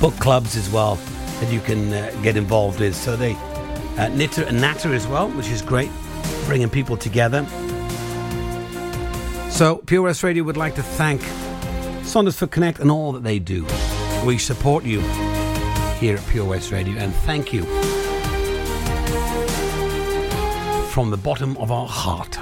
book 0.00 0.14
clubs 0.14 0.56
as 0.56 0.70
well 0.70 0.96
that 1.40 1.52
you 1.52 1.60
can 1.60 1.92
uh, 1.92 2.10
get 2.22 2.36
involved 2.36 2.80
with. 2.80 2.94
So 2.94 3.16
they 3.16 3.34
uh, 3.96 4.08
knitter 4.08 4.44
and 4.44 4.60
natter 4.60 4.94
as 4.94 5.06
well, 5.06 5.28
which 5.30 5.48
is 5.48 5.62
great, 5.62 5.90
bringing 6.46 6.70
people 6.70 6.96
together. 6.96 7.46
So 9.50 9.78
Pure 9.86 10.02
West 10.02 10.22
Radio 10.22 10.44
would 10.44 10.56
like 10.56 10.74
to 10.76 10.82
thank 10.82 11.20
Saundersfoot 12.02 12.50
Connect 12.50 12.78
and 12.78 12.90
all 12.90 13.12
that 13.12 13.22
they 13.22 13.38
do. 13.38 13.66
We 14.24 14.38
support 14.38 14.84
you 14.84 15.00
here 15.98 16.16
at 16.16 16.26
Pure 16.28 16.46
West 16.46 16.70
Radio, 16.70 16.94
and 16.96 17.12
thank 17.12 17.52
you 17.52 17.62
from 20.92 21.10
the 21.10 21.16
bottom 21.16 21.56
of 21.56 21.70
our 21.72 21.88
heart. 21.88 22.38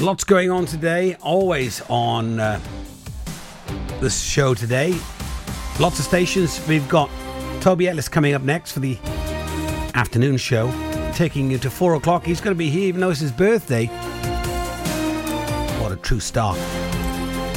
Lots 0.00 0.22
going 0.22 0.48
on 0.48 0.64
today, 0.64 1.16
always 1.16 1.82
on 1.88 2.38
uh, 2.38 2.60
show 4.08 4.54
today. 4.54 4.96
Lots 5.80 5.98
of 5.98 6.04
stations. 6.04 6.64
We've 6.68 6.88
got 6.88 7.10
Toby 7.60 7.88
Ellis 7.88 8.08
coming 8.08 8.32
up 8.32 8.42
next 8.42 8.70
for 8.70 8.78
the 8.78 8.96
afternoon 9.94 10.36
show, 10.36 10.70
taking 11.14 11.50
you 11.50 11.58
to 11.58 11.68
four 11.68 11.94
o'clock. 11.94 12.24
He's 12.24 12.40
going 12.40 12.54
to 12.54 12.58
be 12.58 12.70
here 12.70 12.86
even 12.86 13.00
though 13.00 13.10
it's 13.10 13.18
his 13.18 13.32
birthday. 13.32 13.86
What 15.80 15.90
a 15.90 15.96
true 15.96 16.20
star. 16.20 16.54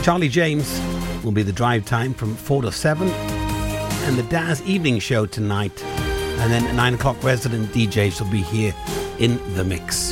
Charlie 0.01 0.27
James 0.27 0.82
will 1.23 1.32
be 1.32 1.43
the 1.43 1.54
drive 1.54 1.86
time 1.86 2.12
from 2.12 2.36
four 2.36 2.63
to 2.63 2.71
seven, 2.71 3.08
and 3.08 4.17
the 4.17 4.23
Daz 4.23 4.63
evening 4.63 4.97
show 4.97 5.27
tonight. 5.27 5.84
And 5.84 6.51
then 6.51 6.65
at 6.65 6.73
nine 6.73 6.95
o'clock, 6.95 7.23
resident 7.23 7.69
DJs 7.69 8.19
will 8.19 8.32
be 8.32 8.41
here 8.41 8.73
in 9.19 9.39
the 9.54 9.63
mix. 9.63 10.12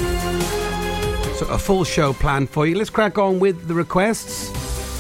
A 1.42 1.58
full 1.58 1.84
show 1.86 2.12
planned 2.14 2.50
for 2.50 2.68
you. 2.68 2.76
Let's 2.76 2.90
crack 2.90 3.18
on 3.18 3.40
with 3.40 3.68
the 3.68 3.74
requests 3.74 4.50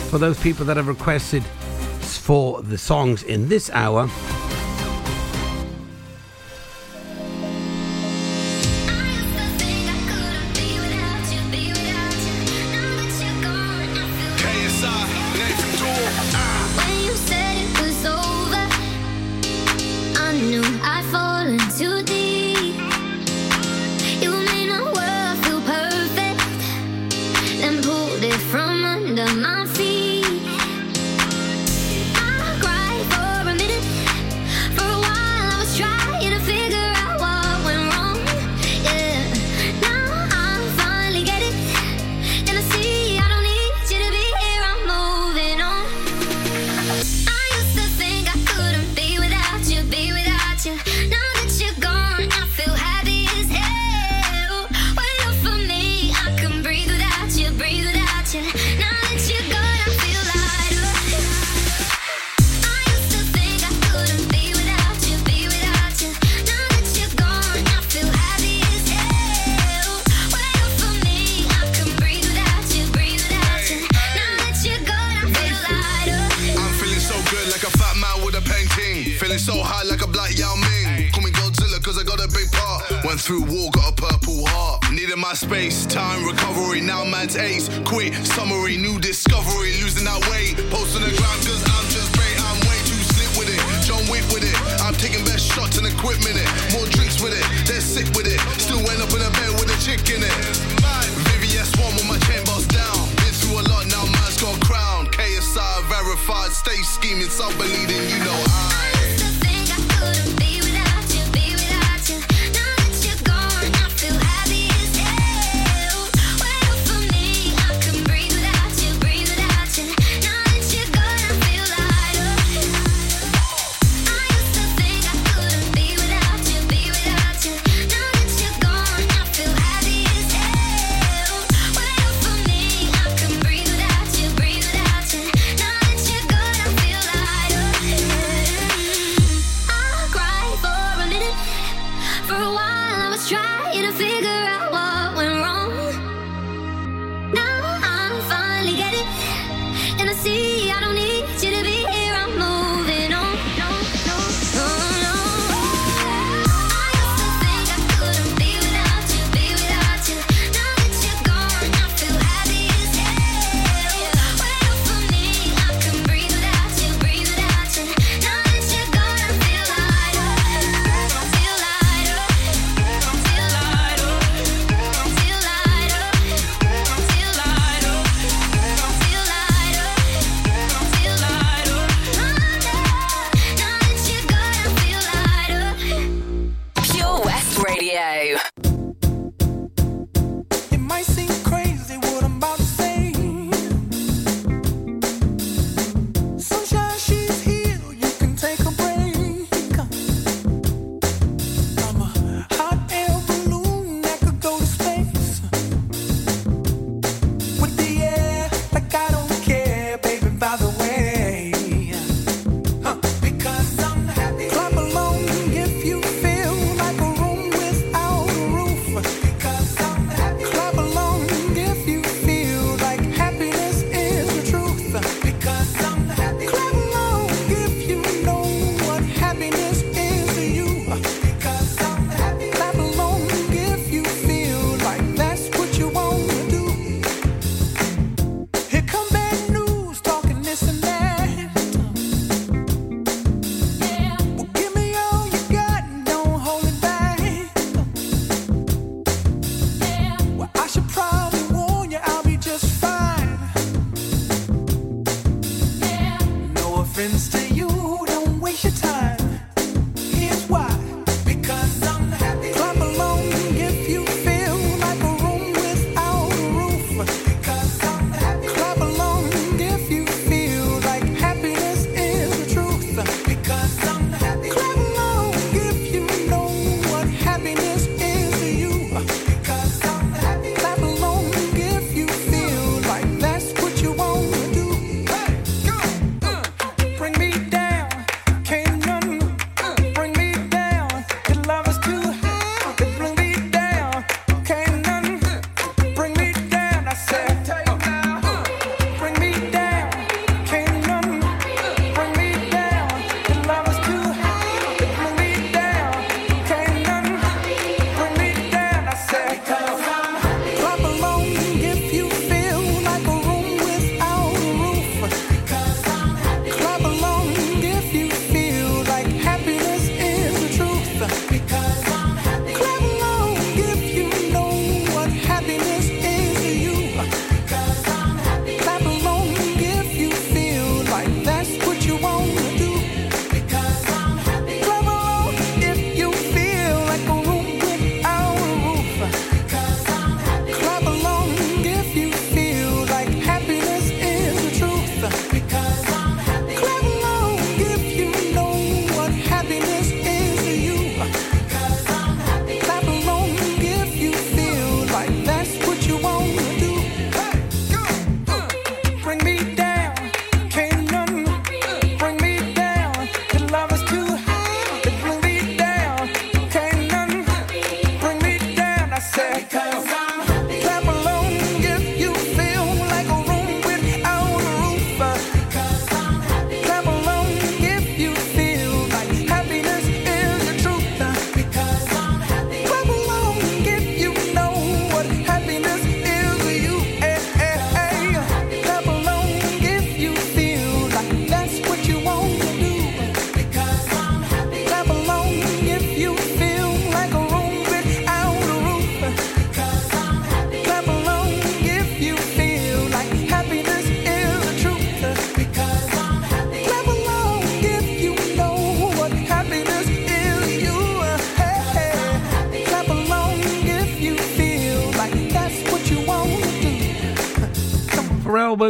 for 0.09 0.17
those 0.17 0.39
people 0.39 0.65
that 0.65 0.77
have 0.77 0.87
requested 0.87 1.43
for 1.43 2.61
the 2.61 2.77
songs 2.77 3.23
in 3.23 3.49
this 3.49 3.69
hour. 3.71 4.09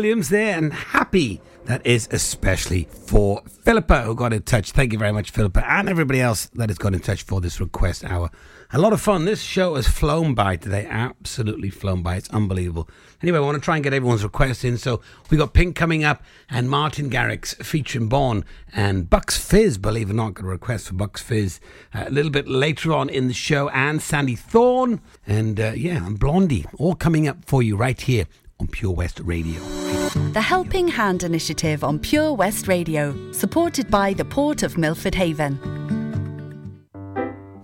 Williams 0.10 0.30
there 0.30 0.58
and 0.58 0.74
happy. 0.74 1.40
That 1.66 1.86
is 1.86 2.08
especially 2.10 2.86
for 2.86 3.44
Philippa 3.46 4.02
who 4.02 4.16
got 4.16 4.34
in 4.34 4.42
touch. 4.42 4.72
Thank 4.72 4.92
you 4.92 4.98
very 4.98 5.12
much, 5.12 5.30
Philippa, 5.30 5.64
and 5.72 5.88
everybody 5.88 6.20
else 6.20 6.48
that 6.56 6.68
has 6.72 6.80
got 6.80 6.96
in 6.96 7.00
touch 7.00 7.22
for 7.22 7.40
this 7.42 7.60
request 7.60 8.04
hour. 8.04 8.32
A 8.74 8.80
lot 8.80 8.92
of 8.92 9.00
fun. 9.00 9.26
This 9.26 9.44
show 9.44 9.76
has 9.76 9.88
flown 9.88 10.34
by 10.34 10.56
today. 10.56 10.88
Absolutely 10.90 11.70
flown 11.70 12.02
by. 12.02 12.16
It's 12.16 12.30
unbelievable. 12.32 12.90
Anyway, 13.22 13.38
I 13.38 13.42
want 13.42 13.54
to 13.54 13.62
try 13.62 13.76
and 13.76 13.84
get 13.84 13.94
everyone's 13.94 14.24
requests 14.24 14.64
in. 14.64 14.80
So 14.80 15.00
we 15.30 15.38
got 15.38 15.54
Pink 15.54 15.76
coming 15.76 16.04
up 16.04 16.24
and 16.50 16.72
Martin 16.72 17.12
Garrix 17.12 17.56
featuring 17.64 18.10
Bonn 18.10 18.46
and 18.74 19.08
Bucks 19.08 19.38
Fizz, 19.38 19.78
believe 19.78 20.10
it 20.10 20.14
or 20.14 20.16
not, 20.16 20.34
got 20.34 20.46
a 20.46 20.48
request 20.48 20.88
for 20.88 20.96
Bucks 20.96 21.22
Fizz 21.22 21.60
uh, 21.94 22.06
a 22.08 22.10
little 22.10 22.32
bit 22.32 22.48
later 22.48 22.94
on 22.94 23.10
in 23.10 23.28
the 23.28 23.34
show. 23.36 23.70
And 23.70 24.02
Sandy 24.02 24.36
Thom 24.36 25.02
and 25.28 25.60
uh, 25.60 25.74
yeah, 25.76 26.04
and 26.04 26.18
Blondie 26.18 26.66
all 26.80 26.96
coming 26.96 27.28
up 27.28 27.46
for 27.46 27.62
you 27.62 27.78
right 27.78 28.02
here 28.02 28.26
on 28.60 28.68
Pure 28.68 28.92
West 28.94 29.22
Radio. 29.24 29.60
The 30.34 30.42
Helping 30.42 30.88
Hand 30.88 31.24
Initiative 31.24 31.84
on 31.84 32.00
Pure 32.00 32.34
West 32.34 32.68
Radio, 32.68 33.32
supported 33.32 33.90
by 33.90 34.14
the 34.14 34.26
Port 34.26 34.64
of 34.64 34.78
Milford 34.78 35.16
Haven. 35.16 35.58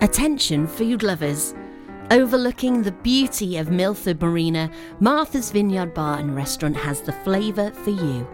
Attention, 0.02 0.68
food 0.68 1.04
lovers. 1.04 1.54
Overlooking 2.12 2.84
the 2.84 2.92
beauty 2.92 3.58
of 3.58 3.72
Milford 3.72 4.22
Marina, 4.22 4.72
Martha's 5.00 5.52
Vineyard 5.52 5.94
Bar 5.94 6.20
and 6.20 6.36
Restaurant 6.36 6.78
has 6.78 7.02
the 7.02 7.12
flavour 7.12 7.72
for 7.72 7.90
you. 7.90 8.28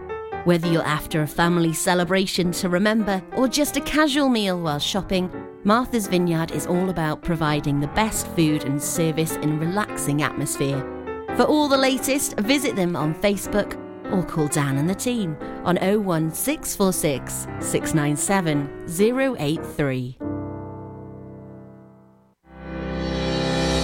Whether 0.44 0.70
you're 0.70 0.82
after 0.82 1.22
a 1.22 1.26
family 1.26 1.72
celebration 1.72 2.52
to 2.52 2.68
remember 2.68 3.22
or 3.36 3.48
just 3.48 3.76
a 3.76 3.80
casual 3.80 4.28
meal 4.28 4.60
while 4.60 4.78
shopping, 4.78 5.30
Martha's 5.64 6.06
Vineyard 6.06 6.50
is 6.50 6.66
all 6.66 6.90
about 6.90 7.22
providing 7.22 7.80
the 7.80 7.86
best 7.88 8.26
food 8.28 8.64
and 8.64 8.82
service 8.82 9.36
in 9.36 9.52
a 9.52 9.58
relaxing 9.58 10.22
atmosphere. 10.22 10.91
For 11.36 11.44
all 11.44 11.66
the 11.66 11.78
latest, 11.78 12.38
visit 12.40 12.76
them 12.76 12.94
on 12.94 13.14
Facebook 13.14 13.78
or 14.12 14.22
call 14.22 14.48
Dan 14.48 14.76
and 14.76 14.88
the 14.88 14.94
team 14.94 15.36
on 15.64 15.76
01646 15.76 17.46
697 17.60 19.36
083. 19.38 20.18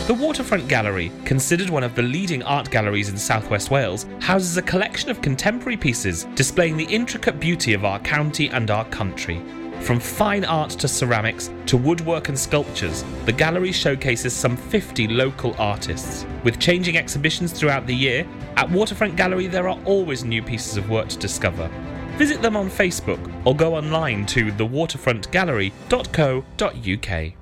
The 0.09 0.15
Waterfront 0.15 0.69
Gallery, 0.69 1.13
considered 1.25 1.69
one 1.69 1.85
of 1.85 1.95
the 1.95 2.03
leading 2.03 2.43
art 2.43 2.71
galleries 2.71 3.11
in 3.11 3.19
southwest 3.19 3.71
Wales, 3.71 4.07
houses 4.21 4.57
a 4.57 4.63
collection 4.63 5.11
of 5.11 5.21
contemporary 5.21 5.77
pieces 5.77 6.25
displaying 6.35 6.77
the 6.77 6.85
intricate 6.85 7.39
beauty 7.39 7.75
of 7.75 7.85
our 7.85 7.99
county 8.01 8.49
and 8.49 8.71
our 8.71 8.87
country. 8.87 9.43
From 9.81 10.01
fine 10.01 10.45
art 10.45 10.71
to 10.71 10.89
ceramics 10.89 11.51
to 11.67 11.77
woodwork 11.77 12.29
and 12.29 12.39
sculptures, 12.39 13.05
the 13.25 13.33
gallery 13.33 13.73
showcases 13.73 14.35
some 14.35 14.57
50 14.57 15.09
local 15.09 15.55
artists. 15.59 16.27
With 16.45 16.59
changing 16.59 16.99
exhibitions 16.99 17.53
throughout 17.53 17.87
the 17.87 17.95
year, 17.95 18.27
at 18.57 18.71
Waterfront 18.71 19.17
Gallery 19.17 19.47
there 19.47 19.69
are 19.69 19.79
always 19.85 20.25
new 20.25 20.43
pieces 20.43 20.77
of 20.77 20.91
work 20.91 21.09
to 21.09 21.19
discover. 21.19 21.71
Visit 22.19 22.43
them 22.43 22.57
on 22.57 22.69
Facebook 22.69 23.21
or 23.47 23.57
go 23.57 23.77
online 23.77 24.27
to 24.27 24.53
thewaterfrontgallery.co.uk. 24.53 27.33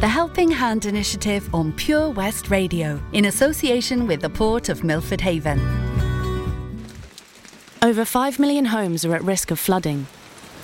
The 0.00 0.08
Helping 0.08 0.50
Hand 0.50 0.86
Initiative 0.86 1.54
on 1.54 1.72
Pure 1.72 2.10
West 2.10 2.50
Radio, 2.50 3.00
in 3.12 3.26
association 3.26 4.06
with 4.06 4.20
the 4.20 4.30
Port 4.30 4.68
of 4.68 4.84
Milford 4.84 5.20
Haven. 5.20 5.60
Over 7.82 8.04
5 8.04 8.38
million 8.38 8.66
homes 8.66 9.04
are 9.04 9.14
at 9.14 9.22
risk 9.22 9.50
of 9.50 9.58
flooding, 9.58 10.06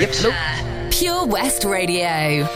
Pembrokeshire. 0.00 0.88
Pure 0.90 1.26
West 1.26 1.64
Radio. 1.64 2.46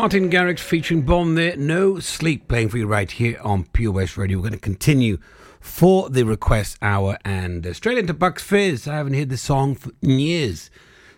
Martin 0.00 0.30
Garrix 0.30 0.60
featuring 0.60 1.02
Bonn 1.02 1.34
there. 1.34 1.54
No 1.58 1.98
sleep 1.98 2.48
playing 2.48 2.70
for 2.70 2.78
you 2.78 2.86
right 2.86 3.10
here 3.10 3.38
on 3.44 3.64
Pure 3.64 3.92
West 3.92 4.16
Radio. 4.16 4.38
We're 4.38 4.48
going 4.48 4.54
to 4.54 4.58
continue 4.58 5.18
for 5.60 6.08
the 6.08 6.22
request 6.22 6.78
hour 6.80 7.18
and 7.22 7.66
uh, 7.66 7.74
straight 7.74 7.98
into 7.98 8.14
Bucks 8.14 8.42
Fizz. 8.42 8.88
I 8.88 8.94
haven't 8.94 9.12
heard 9.12 9.28
this 9.28 9.42
song 9.42 9.74
for 9.74 9.90
years. 10.00 10.70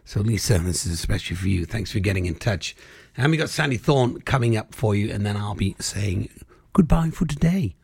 So, 0.04 0.20
Lisa, 0.20 0.58
this 0.58 0.84
is 0.84 0.92
especially 0.94 1.36
for 1.36 1.46
you. 1.46 1.64
Thanks 1.64 1.92
for 1.92 2.00
getting 2.00 2.26
in 2.26 2.34
touch. 2.34 2.74
And 3.16 3.30
we 3.30 3.36
got 3.36 3.50
Sandy 3.50 3.76
Thom 3.76 4.20
coming 4.22 4.56
up 4.56 4.74
for 4.74 4.96
you, 4.96 5.12
and 5.12 5.24
then 5.24 5.36
I'll 5.36 5.54
be 5.54 5.76
saying 5.78 6.30
goodbye 6.72 7.10
for 7.10 7.24
today. 7.24 7.76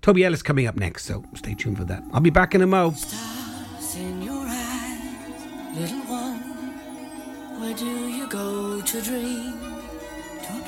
Toby 0.00 0.24
Ellis 0.24 0.42
coming 0.42 0.66
up 0.66 0.74
next, 0.74 1.04
so 1.04 1.24
stay 1.36 1.54
tuned 1.54 1.78
for 1.78 1.84
that. 1.84 2.02
I'll 2.12 2.20
be 2.20 2.30
back 2.30 2.52
in 2.56 2.62
a 2.62 2.66
mo. 2.66 2.90
Stars 2.90 3.94
in 3.94 4.20
your 4.22 4.44
eyes, 4.44 5.76
little 5.76 6.00
one. 6.00 7.60
Where 7.60 7.74
do 7.74 7.86
you 7.86 8.26
go 8.26 8.80
to 8.80 9.02
dream? 9.02 9.81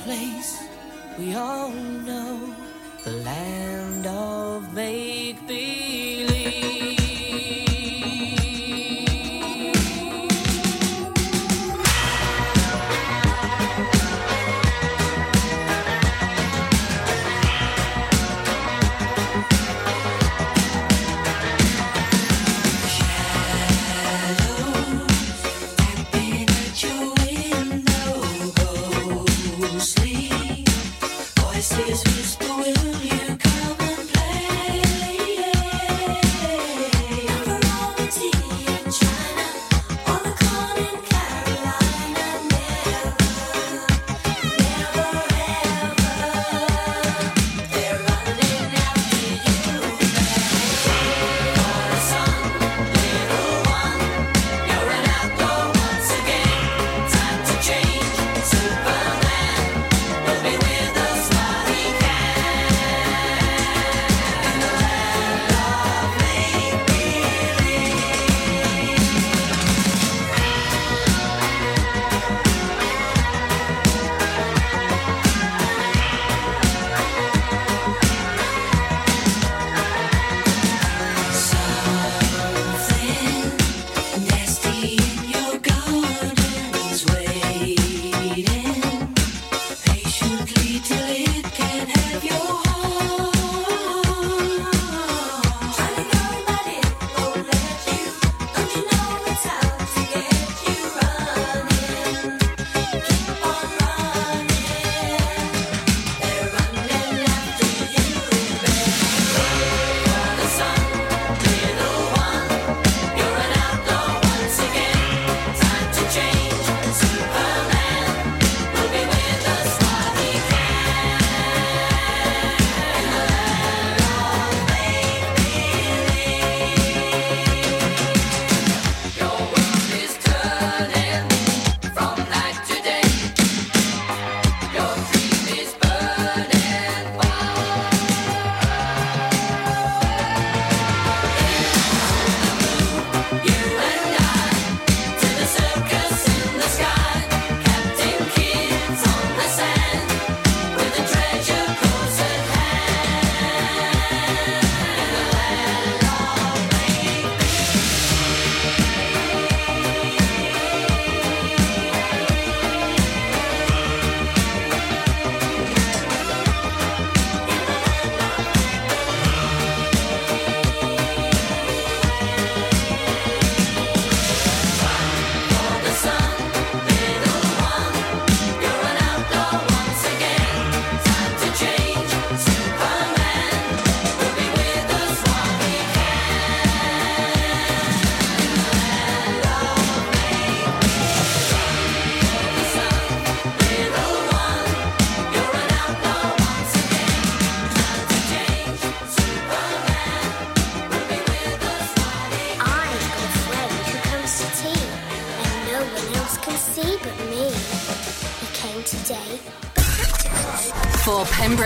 Place 0.05 0.63
we 1.19 1.35
all 1.35 1.71
know, 1.71 2.55
the 3.05 3.11
land 3.11 4.07
of 4.07 4.75
make 4.75 5.47
believe. 5.47 6.34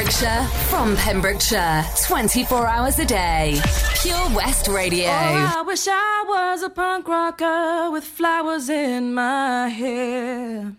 Pembrokeshire, 0.08 0.48
from 0.70 0.96
Pembrokeshire, 0.96 1.84
24 2.06 2.66
hours 2.66 2.98
a 2.98 3.04
day. 3.04 3.60
Pure 4.00 4.30
West 4.34 4.66
Radio. 4.66 5.04
Oh, 5.04 5.58
I 5.58 5.62
wish 5.66 5.86
I 5.86 6.24
was 6.26 6.62
a 6.62 6.70
punk 6.70 7.06
rocker 7.06 7.90
with 7.90 8.04
flowers 8.04 8.70
in 8.70 9.12
my 9.12 9.68
hair. 9.68 10.74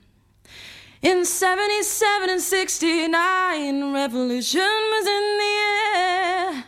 In 1.03 1.25
77 1.25 2.29
and 2.31 2.41
69, 2.41 3.93
revolution 3.93 4.61
was 4.61 5.05
in 5.05 5.37
the 5.37 5.55
air. 5.99 6.63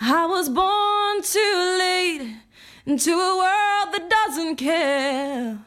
I 0.00 0.24
was 0.24 0.48
born 0.48 1.20
too 1.22 1.76
late 1.78 2.36
into 2.86 3.10
a 3.12 3.36
world 3.36 3.92
that 3.92 4.08
doesn't 4.08 4.56
care. 4.56 5.58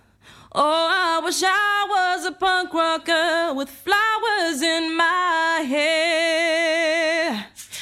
Oh, 0.53 0.89
I 0.91 1.21
wish 1.23 1.43
I 1.45 1.85
was 1.87 2.25
a 2.25 2.31
punk 2.33 2.73
rocker 2.73 3.53
with 3.53 3.69
flowers 3.69 4.61
in 4.61 4.97
my 4.97 5.63
hair. 5.65 6.30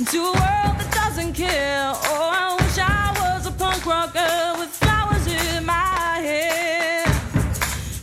into 0.00 0.18
a 0.18 0.32
world 0.32 0.76
that 0.80 0.90
doesn't 0.92 1.34
care. 1.34 1.92
Oh, 2.10 2.30
I 2.32 2.56
wish 2.58 2.78
I 2.78 3.12
was 3.20 3.46
a 3.46 3.52
punk 3.52 3.84
rocker 3.84 4.58
with 4.58 4.70
flowers 4.70 5.26
in 5.26 5.66
my 5.66 6.20
hair. 6.28 7.06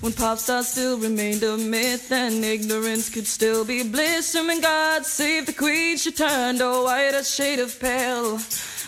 When 0.01 0.13
pop 0.13 0.37
stars 0.37 0.67
still 0.67 0.99
remained 0.99 1.41
a 1.41 1.57
myth 1.57 2.11
and 2.11 2.45
ignorance 2.45 3.09
could 3.09 3.25
still 3.25 3.65
be 3.65 3.81
bliss. 3.81 4.35
And 4.35 4.45
when 4.47 4.61
God 4.61 5.07
saved 5.07 5.47
the 5.47 5.53
queen, 5.53 5.97
she 5.97 6.11
turned 6.11 6.61
a 6.61 6.83
whiter 6.83 7.23
shade 7.23 7.59
of 7.59 7.79
pale. 7.79 8.39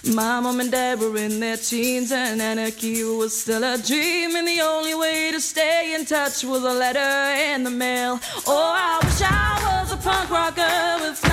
My 0.05 0.39
mom 0.39 0.59
and 0.59 0.71
dad 0.71 0.99
were 0.99 1.17
in 1.17 1.39
their 1.39 1.57
teens 1.57 2.11
and 2.11 2.39
anarchy 2.39 3.03
was 3.03 3.41
still 3.41 3.63
a 3.63 3.77
dream. 3.79 4.35
And 4.35 4.47
the 4.47 4.61
only 4.61 4.93
way 4.93 5.31
to 5.31 5.41
stay 5.41 5.95
in 5.95 6.05
touch 6.05 6.43
was 6.43 6.63
a 6.63 6.73
letter 6.83 7.11
in 7.53 7.63
the 7.63 7.71
mail. 7.71 8.19
Oh, 8.45 8.73
I 8.87 8.99
wish 9.03 9.21
I 9.23 9.81
was 9.81 9.93
a 9.93 9.97
punk 9.97 10.29
rocker 10.29 10.97
with 11.01 11.28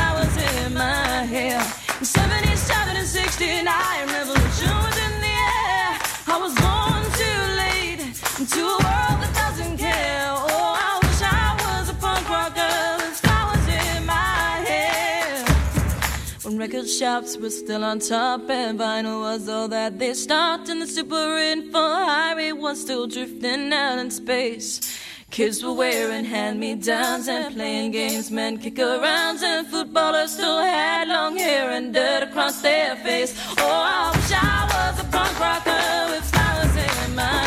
In 0.87 2.05
77 2.05 2.97
and 2.97 3.07
69, 3.07 3.65
revolution 4.07 4.71
was 4.85 4.97
in 5.07 5.21
the 5.21 5.35
air. 5.59 5.99
I 6.29 6.39
was 6.39 6.55
born 6.63 7.03
too 7.23 7.41
late 7.63 8.01
into 8.39 8.61
a 8.61 8.79
world 8.87 9.19
that 9.23 9.33
doesn't 9.35 9.79
care. 9.79 10.29
Oh, 10.31 10.77
I 10.79 11.01
wish 11.03 11.23
I 11.23 11.57
was 11.65 11.89
a 11.89 11.95
punk 11.95 12.29
rocker 12.29 12.77
in 13.97 14.07
my 14.07 14.63
hair. 14.71 15.45
When 16.43 16.57
record 16.57 16.89
shops 16.89 17.37
were 17.37 17.51
still 17.51 17.83
on 17.83 17.99
top 17.99 18.49
and 18.49 18.79
vinyl 18.79 19.23
was 19.23 19.49
all 19.49 19.69
that 19.69 19.99
they 19.99 20.15
stopped, 20.15 20.69
and 20.69 20.81
the 20.81 20.87
super 20.87 21.39
info 21.39 21.81
highway 21.81 22.53
was 22.53 22.81
still 22.81 23.07
drifting 23.09 23.73
out 23.73 23.99
in 23.99 24.11
space. 24.11 24.81
Kids 25.37 25.63
were 25.63 25.75
wearing 25.75 26.25
hand-me-downs 26.25 27.29
and 27.29 27.55
playing 27.55 27.91
games, 27.91 28.31
men 28.31 28.57
kick 28.57 28.77
arounds, 28.77 29.43
and 29.43 29.67
footballers 29.67 30.31
still 30.31 30.61
had 30.61 31.09
long 31.09 31.37
hair 31.37 31.73
and 31.73 31.93
dirt 31.93 32.23
across 32.23 32.63
their 32.63 32.97
face. 33.05 33.35
Oh, 33.59 33.69
I 33.69 34.17
wish 34.17 34.33
I 34.33 34.65
was 34.73 34.99
a 34.99 35.05
punk 35.11 35.39
rocker 35.39 36.11
with 36.11 36.25
flowers 36.31 36.75
in 36.75 37.15
my 37.15 37.46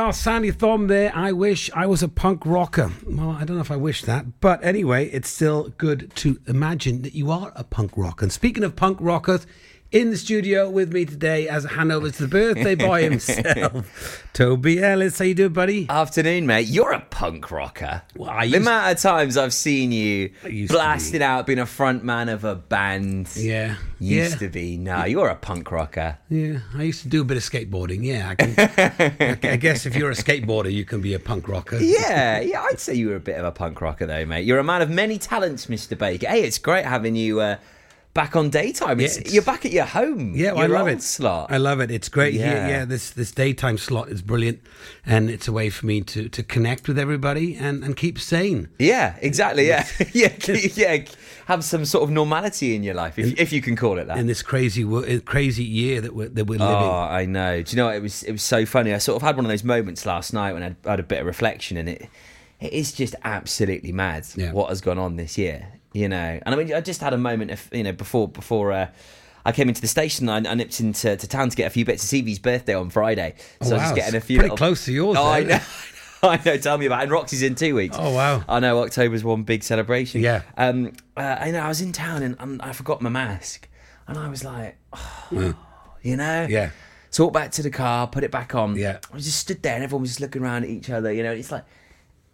are, 0.00 0.12
Sandy 0.14 0.50
Thom 0.50 0.86
there. 0.86 1.12
I 1.14 1.32
wish 1.32 1.70
I 1.74 1.84
was 1.86 2.02
a 2.02 2.08
punk 2.08 2.46
rocker. 2.46 2.90
Well, 3.06 3.32
I 3.32 3.44
don't 3.44 3.56
know 3.56 3.62
if 3.62 3.70
I 3.70 3.76
wish 3.76 4.02
that, 4.02 4.40
but 4.40 4.64
anyway, 4.64 5.10
it's 5.10 5.28
still 5.28 5.68
good 5.76 6.10
to 6.16 6.40
imagine 6.46 7.02
that 7.02 7.14
you 7.14 7.30
are 7.30 7.52
a 7.54 7.64
punk 7.64 7.92
rocker. 7.96 8.24
And 8.24 8.32
speaking 8.32 8.64
of 8.64 8.74
punk 8.74 8.96
rockers, 8.98 9.46
in 9.92 10.10
the 10.10 10.16
studio 10.16 10.70
with 10.70 10.92
me 10.92 11.04
today 11.04 11.48
as 11.48 11.64
Hanover's 11.64 12.16
the 12.18 12.28
birthday 12.28 12.76
boy 12.76 13.02
himself, 13.10 14.24
Toby 14.32 14.80
Ellis. 14.80 15.18
How 15.18 15.24
you 15.24 15.34
doing, 15.34 15.52
buddy? 15.52 15.86
Afternoon, 15.88 16.46
mate. 16.46 16.68
You're 16.68 16.92
a 16.92 17.00
punk 17.00 17.50
rocker. 17.50 18.02
Well, 18.14 18.48
the 18.48 18.56
amount 18.58 18.92
of 18.92 19.02
times 19.02 19.36
I've 19.36 19.52
seen 19.52 19.90
you 19.90 20.30
blasting 20.68 21.22
out, 21.22 21.44
being 21.46 21.58
a 21.58 21.66
front 21.66 22.04
man 22.04 22.28
of 22.28 22.44
a 22.44 22.54
band. 22.54 23.30
Yeah. 23.34 23.76
Used 23.98 24.32
Yeah. 24.34 24.38
to 24.38 24.48
be. 24.48 24.76
No, 24.76 25.04
you're 25.06 25.28
a 25.28 25.34
punk 25.34 25.70
rocker. 25.72 26.18
Yeah, 26.28 26.58
I 26.76 26.84
used 26.84 27.02
to 27.02 27.08
do 27.08 27.22
a 27.22 27.24
bit 27.24 27.36
of 27.36 27.42
skateboarding. 27.42 28.04
Yeah, 28.04 28.28
I, 28.30 28.34
can, 28.36 29.40
I 29.52 29.56
guess 29.56 29.86
if 29.86 29.96
you're 29.96 30.10
a 30.10 30.14
skateboarder, 30.14 30.72
you 30.72 30.84
can 30.84 31.00
be 31.00 31.14
a 31.14 31.18
punk 31.18 31.48
rocker. 31.48 31.78
Yeah, 31.90 32.38
yeah, 32.40 32.62
I'd 32.62 32.78
say 32.78 32.94
you 32.94 33.08
were 33.08 33.16
a 33.16 33.20
bit 33.20 33.36
of 33.36 33.44
a 33.44 33.50
punk 33.50 33.80
rocker, 33.80 34.06
though, 34.06 34.24
mate. 34.24 34.44
You're 34.44 34.58
a 34.60 34.64
man 34.64 34.80
of 34.82 34.88
many 34.90 35.18
talents, 35.18 35.66
Mr. 35.66 35.98
Baker. 35.98 36.28
Hey, 36.28 36.42
it's 36.44 36.58
great 36.58 36.84
having 36.84 37.16
you 37.16 37.40
uh, 37.40 37.56
back 38.12 38.34
on 38.36 38.50
daytime. 38.50 38.98
It's, 39.00 39.14
Yeah, 39.14 39.20
it's- 39.20 39.34
you're 39.34 39.42
back 39.42 39.64
at 39.64 39.72
your 39.72 39.84
home. 39.84 40.34
Yeah, 40.34 40.52
well, 40.52 40.62
I 40.64 40.66
love 40.66 40.88
it. 40.88 41.02
Slot. 41.02 41.50
I 41.52 41.58
love 41.58 41.80
it. 41.80 41.90
It's 41.90 42.08
great. 42.08 42.34
Yeah, 42.34 42.52
Yeah. 42.52 42.68
yeah. 42.68 42.84
This 42.84 43.10
this 43.10 43.30
daytime 43.32 43.78
slot 43.78 44.08
is 44.08 44.20
brilliant, 44.22 44.60
and 45.06 45.30
it's 45.30 45.46
a 45.48 45.52
way 45.52 45.70
for 45.70 45.86
me 45.86 46.00
to, 46.02 46.28
to 46.28 46.42
connect 46.42 46.88
with 46.88 46.98
everybody 46.98 47.56
and, 47.56 47.84
and 47.84 47.96
keep 47.96 48.18
sane. 48.18 48.68
Yeah, 48.78 49.14
exactly. 49.20 49.68
Yeah, 49.68 49.86
yeah, 50.12 50.32
yeah. 50.74 51.04
Have 51.46 51.64
some 51.64 51.84
sort 51.84 52.04
of 52.04 52.10
normality 52.10 52.76
in 52.76 52.84
your 52.84 52.94
life, 52.94 53.18
if, 53.18 53.36
if 53.38 53.52
you 53.52 53.60
can 53.60 53.74
call 53.74 53.98
it 53.98 54.06
that. 54.06 54.18
in 54.18 54.26
this 54.28 54.42
crazy 54.42 54.84
uh, 54.84 55.18
crazy 55.24 55.64
year 55.64 56.00
that 56.00 56.14
we're 56.14 56.28
that 56.28 56.44
we're 56.46 56.58
living. 56.58 56.76
Oh. 56.76 57.08
I 57.10 57.26
know. 57.26 57.62
Do 57.62 57.70
you 57.72 57.76
know 57.76 57.86
what? 57.86 57.96
it 57.96 58.02
was? 58.02 58.22
It 58.22 58.32
was 58.32 58.42
so 58.42 58.64
funny. 58.66 58.94
I 58.94 58.98
sort 58.98 59.16
of 59.16 59.22
had 59.22 59.36
one 59.36 59.44
of 59.44 59.50
those 59.50 59.64
moments 59.64 60.06
last 60.06 60.32
night 60.32 60.52
when 60.52 60.62
I 60.62 60.88
had 60.88 61.00
a 61.00 61.02
bit 61.02 61.20
of 61.20 61.26
reflection, 61.26 61.76
and 61.76 61.88
it 61.88 62.08
it 62.60 62.72
is 62.72 62.92
just 62.92 63.14
absolutely 63.24 63.90
mad 63.92 64.26
what 64.52 64.68
has 64.68 64.80
gone 64.80 64.98
on 64.98 65.16
this 65.16 65.38
year. 65.38 65.68
You 65.92 66.08
know, 66.08 66.38
and 66.44 66.54
I 66.54 66.56
mean, 66.56 66.72
I 66.72 66.80
just 66.80 67.00
had 67.00 67.12
a 67.12 67.18
moment 67.18 67.50
of 67.50 67.68
you 67.72 67.82
know 67.82 67.92
before 67.92 68.28
before. 68.28 68.72
Uh, 68.72 68.88
I 69.44 69.52
came 69.52 69.68
into 69.68 69.80
the 69.80 69.88
station. 69.88 70.28
I, 70.28 70.36
I 70.36 70.54
nipped 70.54 70.80
into 70.80 71.16
to 71.16 71.26
town 71.28 71.48
to 71.48 71.56
get 71.56 71.66
a 71.66 71.70
few 71.70 71.84
bits 71.84 72.02
of 72.02 72.08
Stevie's 72.08 72.38
birthday 72.38 72.74
on 72.74 72.90
Friday, 72.90 73.34
Oh, 73.60 73.66
so 73.66 73.70
I 73.74 73.78
was 73.78 73.82
just 73.84 73.94
getting 73.96 74.14
a 74.14 74.20
few. 74.20 74.36
pretty 74.36 74.50
little- 74.50 74.56
close 74.58 74.84
to 74.84 74.92
yours 74.92 75.16
Oh, 75.18 75.26
I 75.26 75.42
know. 75.44 75.60
I 76.22 76.38
know. 76.44 76.58
Tell 76.58 76.76
me 76.76 76.84
about 76.84 77.00
it. 77.00 77.02
And 77.04 77.12
Roxy's 77.12 77.42
in 77.42 77.54
two 77.54 77.74
weeks. 77.74 77.96
Oh, 77.98 78.14
wow. 78.14 78.44
I 78.46 78.60
know. 78.60 78.82
October's 78.82 79.24
one 79.24 79.42
big 79.44 79.62
celebration. 79.62 80.20
Yeah. 80.20 80.42
Um. 80.58 80.92
Uh, 81.16 81.38
I 81.40 81.50
know. 81.50 81.60
I 81.60 81.68
was 81.68 81.80
in 81.80 81.92
town 81.92 82.22
and 82.22 82.36
um, 82.38 82.60
I 82.62 82.74
forgot 82.74 83.00
my 83.00 83.08
mask, 83.08 83.66
and 84.06 84.18
I 84.18 84.28
was 84.28 84.44
like, 84.44 84.76
oh, 84.92 85.54
you 86.02 86.16
know. 86.16 86.46
Yeah. 86.48 86.70
So 87.08 87.22
I 87.22 87.26
walked 87.26 87.34
back 87.34 87.50
to 87.52 87.62
the 87.62 87.70
car, 87.70 88.06
put 88.06 88.22
it 88.22 88.30
back 88.30 88.54
on. 88.54 88.76
Yeah. 88.76 88.98
I 89.12 89.16
just 89.16 89.38
stood 89.38 89.62
there 89.62 89.74
and 89.74 89.82
everyone 89.82 90.02
was 90.02 90.10
just 90.10 90.20
looking 90.20 90.42
around 90.42 90.64
at 90.64 90.68
each 90.70 90.90
other. 90.90 91.10
You 91.12 91.22
know, 91.24 91.32
it's 91.32 91.50
like, 91.50 91.64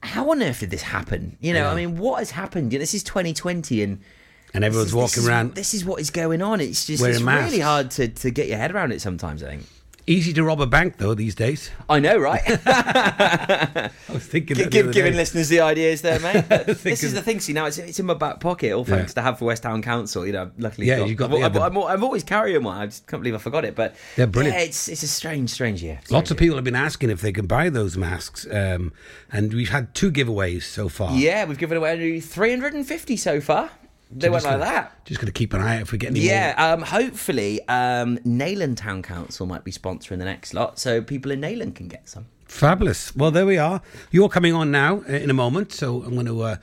how 0.02 0.30
on 0.30 0.42
earth 0.42 0.60
did 0.60 0.70
this 0.70 0.82
happen? 0.82 1.36
You 1.40 1.52
know, 1.52 1.60
Yeah. 1.60 1.72
I 1.72 1.74
mean, 1.74 1.96
what 1.98 2.18
has 2.20 2.30
happened? 2.30 2.72
You 2.72 2.78
know, 2.78 2.82
this 2.82 2.94
is 2.94 3.02
2020 3.02 3.82
and. 3.82 4.00
And 4.54 4.64
everyone's 4.64 4.90
this 4.90 4.94
walking 4.94 5.06
this 5.08 5.18
is- 5.18 5.28
around 5.28 5.54
This 5.54 5.74
is 5.74 5.84
what 5.84 6.00
is 6.00 6.10
going 6.10 6.40
on. 6.40 6.60
It's 6.60 6.86
just 6.86 7.02
it's 7.04 7.20
masks. 7.20 7.50
really 7.50 7.62
hard 7.62 7.90
to, 7.92 8.08
to 8.08 8.30
get 8.30 8.46
your 8.48 8.56
head 8.58 8.72
around 8.74 8.92
it 8.92 9.00
sometimes, 9.02 9.42
I 9.42 9.48
think. 9.48 9.64
Easy 10.08 10.32
to 10.34 10.44
rob 10.44 10.60
a 10.60 10.66
bank 10.68 10.98
though 10.98 11.14
these 11.14 11.34
days. 11.34 11.70
I 11.88 11.98
know, 11.98 12.16
right? 12.16 12.40
I 12.66 13.90
was 14.12 14.24
thinking 14.24 14.56
the 14.56 14.66
give, 14.68 14.92
giving 14.92 15.12
day. 15.12 15.16
listeners 15.18 15.48
the 15.48 15.60
ideas 15.60 16.00
there, 16.02 16.20
mate. 16.20 16.44
This 16.82 17.02
is 17.02 17.12
the 17.12 17.22
thing. 17.22 17.40
See, 17.40 17.52
now 17.52 17.66
it's, 17.66 17.78
it's 17.78 17.98
in 17.98 18.06
my 18.06 18.14
back 18.14 18.38
pocket. 18.38 18.70
All 18.72 18.84
thanks 18.84 19.14
Yeah. 19.16 19.22
to 19.24 19.32
Haverfordwest 19.32 19.62
Town 19.62 19.82
Council. 19.82 20.24
You 20.24 20.32
know, 20.32 20.50
luckily, 20.58 20.86
Yeah, 20.86 20.98
got, 20.98 21.08
you 21.08 21.14
got 21.16 21.24
I've, 21.24 21.30
the- 21.32 21.38
yeah, 21.38 21.46
I've, 21.46 21.52
the- 21.54 21.60
I'm, 21.62 21.76
I'm 21.78 22.04
always 22.04 22.22
carrying 22.22 22.62
one. 22.62 22.76
I 22.76 22.86
just 22.86 23.06
can't 23.08 23.20
believe 23.20 23.34
I 23.34 23.38
forgot 23.38 23.64
it. 23.64 23.74
But 23.74 23.96
They're 24.14 24.28
brilliant. 24.28 24.56
Yeah, 24.56 24.64
it's 24.64 24.88
it's 24.88 25.02
a 25.02 25.08
strange, 25.08 25.50
strange 25.50 25.82
year. 25.82 25.98
Lots 26.10 26.30
of 26.30 26.36
people 26.36 26.54
have 26.56 26.64
been 26.64 26.76
asking 26.76 27.10
if 27.10 27.20
they 27.20 27.32
can 27.32 27.46
buy 27.46 27.68
those 27.68 27.96
masks, 27.96 28.46
um, 28.50 28.92
and 29.32 29.52
we've 29.52 29.70
had 29.70 29.92
two 29.94 30.12
giveaways 30.12 30.62
so 30.62 30.88
far. 30.88 31.16
Yeah, 31.16 31.44
we've 31.46 31.58
given 31.58 31.76
away 31.78 32.20
350 32.20 33.16
so 33.16 33.40
far. 33.40 33.70
They 34.18 34.28
So 34.28 34.32
went 34.32 34.44
like 34.44 34.52
gonna- 34.54 34.64
that. 34.64 35.04
Just 35.04 35.20
going 35.20 35.26
to 35.26 35.32
keep 35.32 35.52
an 35.52 35.60
eye 35.60 35.80
out 35.80 35.88
for 35.88 35.96
getting 35.96 36.16
any 36.16 36.26
Yeah, 36.26 36.54
um, 36.56 36.82
hopefully, 36.82 37.60
um, 37.68 38.18
Neyland 38.26 38.76
Town 38.78 39.02
Council 39.02 39.46
might 39.46 39.62
be 39.62 39.70
sponsoring 39.70 40.18
the 40.18 40.24
next 40.24 40.54
lot, 40.54 40.78
so 40.78 41.00
people 41.02 41.30
in 41.30 41.40
Neyland 41.40 41.74
can 41.74 41.86
get 41.88 42.08
some. 42.08 42.26
Fabulous. 42.46 43.14
Well, 43.14 43.30
there 43.30 43.44
we 43.46 43.58
are. 43.58 43.82
You're 44.10 44.28
coming 44.28 44.54
on 44.54 44.70
now 44.70 45.02
uh, 45.08 45.12
in 45.12 45.30
a 45.30 45.34
moment, 45.34 45.72
so 45.72 46.02
I'm 46.02 46.14
going 46.14 46.26
to 46.26 46.42
uh, 46.42 46.56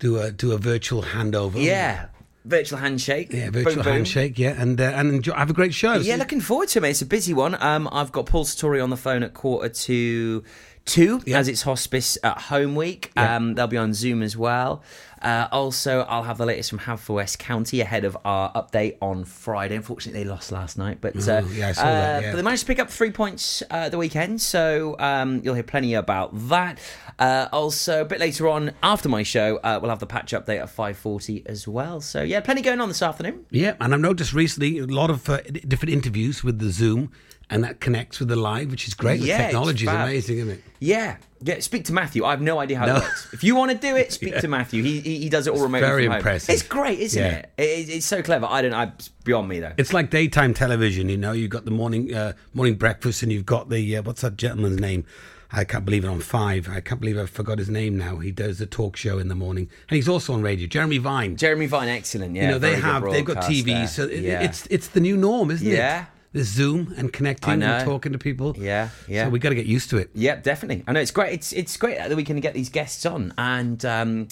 do 0.00 0.18
a 0.18 0.30
do 0.30 0.52
a 0.52 0.58
virtual 0.58 1.02
handover. 1.02 1.62
Yeah. 1.62 2.06
virtual 2.44 2.78
handshake. 2.78 3.28
Yeah, 3.32 3.50
virtual 3.50 3.74
Boom, 3.74 3.84
boom. 3.84 3.92
handshake. 3.92 4.38
Yeah, 4.38 4.54
and 4.60 4.80
uh, 4.80 4.84
and 4.84 5.10
enjoy, 5.16 5.34
have 5.34 5.50
a 5.50 5.52
great 5.52 5.74
show. 5.74 5.94
Yeah, 5.94 6.16
looking 6.16 6.40
forward 6.40 6.68
to 6.70 6.78
it. 6.78 6.82
mate. 6.82 6.90
It's 6.90 7.02
a 7.02 7.06
busy 7.06 7.34
one. 7.34 7.60
Um, 7.60 7.88
I've 7.92 8.10
got 8.12 8.26
Paul 8.26 8.44
Satori 8.44 8.82
on 8.82 8.90
the 8.90 8.96
phone 8.96 9.22
at 9.22 9.34
quarter 9.34 9.68
to 9.68 10.42
two 10.88 11.20
as 11.32 11.46
it's 11.48 11.62
hospice 11.62 12.18
at 12.24 12.38
home 12.42 12.74
week. 12.74 13.12
Yeah. 13.16 13.36
Um, 13.36 13.54
they'll 13.54 13.66
be 13.68 13.76
on 13.76 13.94
Zoom 13.94 14.22
as 14.22 14.36
well. 14.36 14.82
Uh, 15.20 15.48
also, 15.50 16.02
I'll 16.02 16.22
have 16.22 16.38
the 16.38 16.46
latest 16.46 16.70
from 16.70 16.78
Haverfordwest 16.78 17.38
County 17.38 17.80
ahead 17.80 18.04
of 18.04 18.16
our 18.24 18.52
update 18.52 18.98
on 19.02 19.24
Friday. 19.24 19.74
Unfortunately, 19.74 20.22
they 20.22 20.28
lost 20.28 20.52
last 20.52 20.78
night, 20.78 20.98
but 21.00 21.16
uh, 21.28 21.42
Oh, 21.44 21.48
yeah, 21.52 21.68
I 21.68 21.72
saw 21.72 21.82
uh, 21.82 21.84
that, 21.86 22.22
yeah. 22.22 22.30
but 22.30 22.36
they 22.36 22.42
managed 22.42 22.60
to 22.62 22.66
pick 22.68 22.78
up 22.78 22.88
three 22.88 23.10
points 23.10 23.60
uh, 23.70 23.88
the 23.88 23.98
weekend, 23.98 24.40
so 24.40 24.94
um, 25.00 25.40
you'll 25.42 25.54
hear 25.54 25.64
plenty 25.64 25.94
about 25.94 26.30
that. 26.48 26.78
Uh, 27.18 27.48
also, 27.52 28.02
a 28.02 28.04
bit 28.04 28.20
later 28.20 28.46
on 28.48 28.70
after 28.80 29.08
my 29.08 29.24
show, 29.24 29.56
uh, 29.64 29.80
we'll 29.82 29.90
have 29.90 29.98
the 29.98 30.06
patch 30.06 30.30
update 30.32 30.60
at 30.60 30.70
five 30.70 30.96
forty 30.96 31.42
as 31.46 31.66
well. 31.66 32.00
So 32.00 32.22
yeah, 32.22 32.38
plenty 32.40 32.62
going 32.62 32.80
on 32.80 32.86
this 32.86 33.02
afternoon. 33.02 33.44
Yeah, 33.50 33.74
and 33.80 33.92
I've 33.92 34.00
noticed 34.00 34.32
recently 34.32 34.78
a 34.78 34.86
lot 34.86 35.10
of 35.10 35.28
uh, 35.28 35.38
different 35.66 35.92
interviews 35.94 36.44
with 36.44 36.60
the 36.60 36.70
Zoom, 36.70 37.10
and 37.50 37.64
that 37.64 37.80
connects 37.80 38.18
with 38.18 38.28
the 38.28 38.36
live, 38.36 38.70
which 38.70 38.86
is 38.88 38.94
great. 38.94 39.20
Yeah, 39.20 39.38
the 39.38 39.42
technology 39.44 39.86
is 39.86 39.92
amazing, 39.92 40.38
isn't 40.38 40.50
it? 40.50 40.62
Yeah, 40.80 41.16
yeah. 41.42 41.60
Speak 41.60 41.84
to 41.86 41.92
Matthew. 41.92 42.24
I 42.24 42.30
have 42.30 42.40
no 42.42 42.58
idea 42.58 42.78
how 42.78 42.86
No. 42.86 42.96
it 42.96 43.02
works. 43.02 43.28
If 43.32 43.42
you 43.44 43.56
want 43.56 43.70
to 43.72 43.76
do 43.78 43.96
it, 43.96 44.12
speak 44.18 44.34
Yeah. 44.34 44.40
to 44.40 44.48
Matthew. 44.48 44.82
He 44.82 45.00
he, 45.00 45.18
he 45.20 45.28
does 45.28 45.46
it 45.46 45.50
all 45.54 45.62
remotely. 45.62 45.88
very 45.88 46.04
from 46.04 46.12
home. 46.12 46.18
impressive. 46.18 46.52
It's 46.54 46.62
great, 46.62 46.98
isn't 47.00 47.22
Yeah. 47.22 47.30
it? 47.38 47.50
it? 47.58 47.88
It's 47.88 48.06
so 48.06 48.22
clever. 48.22 48.46
I 48.48 48.62
don't. 48.62 48.74
I 48.74 48.92
beyond 49.24 49.48
me 49.48 49.60
though. 49.60 49.72
It's 49.78 49.92
like 49.92 50.10
daytime 50.10 50.54
television, 50.54 51.08
you 51.08 51.16
know. 51.16 51.32
You've 51.32 51.50
got 51.50 51.64
the 51.64 51.70
morning 51.70 52.14
uh, 52.14 52.34
morning 52.54 52.74
breakfast, 52.74 53.22
and 53.22 53.32
you've 53.32 53.46
got 53.46 53.70
the 53.70 53.96
uh, 53.96 54.02
what's 54.02 54.20
that 54.22 54.36
gentleman's 54.36 54.80
name? 54.80 55.04
I 55.50 55.64
can't 55.64 55.86
believe 55.86 56.04
it 56.04 56.08
on 56.08 56.20
five. 56.20 56.68
I 56.68 56.80
can't 56.82 57.00
believe 57.00 57.16
I 57.18 57.24
forgot 57.24 57.58
his 57.58 57.70
name 57.70 57.96
now. 57.96 58.18
He 58.18 58.30
does 58.30 58.58
the 58.58 58.66
talk 58.66 58.96
show 58.98 59.18
in 59.18 59.28
the 59.28 59.34
morning, 59.34 59.70
and 59.88 59.96
he's 59.96 60.06
also 60.06 60.34
on 60.34 60.42
radio. 60.42 60.66
Jeremy 60.68 60.98
Vine. 60.98 61.36
Jeremy 61.38 61.64
Vine, 61.66 61.88
excellent. 61.88 62.36
Yeah, 62.36 62.42
you 62.42 62.48
know 62.50 62.58
they 62.58 62.76
have 62.76 63.02
they've 63.10 63.24
got 63.24 63.38
TV, 63.38 63.64
there. 63.64 63.86
so 63.86 64.04
it, 64.04 64.20
Yeah. 64.20 64.42
it's 64.42 64.66
it's 64.66 64.88
the 64.88 65.00
new 65.00 65.16
norm, 65.16 65.50
isn't 65.50 65.66
it? 65.66 65.72
Yeah. 65.72 66.04
The 66.32 66.44
Zoom 66.44 66.92
and 66.96 67.12
connecting 67.12 67.62
and 67.62 67.84
talking 67.84 68.12
to 68.12 68.18
people. 68.18 68.54
Yeah, 68.58 68.90
yeah. 69.08 69.24
So 69.24 69.30
we 69.30 69.38
got 69.38 69.48
to 69.48 69.54
get 69.54 69.66
used 69.66 69.88
to 69.90 69.96
it. 69.96 70.10
Yeah, 70.14 70.36
definitely. 70.36 70.84
I 70.86 70.92
know 70.92 71.00
it's 71.00 71.10
great. 71.10 71.32
It's 71.32 71.52
it's 71.52 71.76
great 71.78 71.96
that 71.98 72.14
we 72.14 72.24
can 72.24 72.38
get 72.40 72.52
these 72.54 72.68
guests 72.68 73.06
on, 73.06 73.32
and 73.38 73.82
um, 73.86 74.28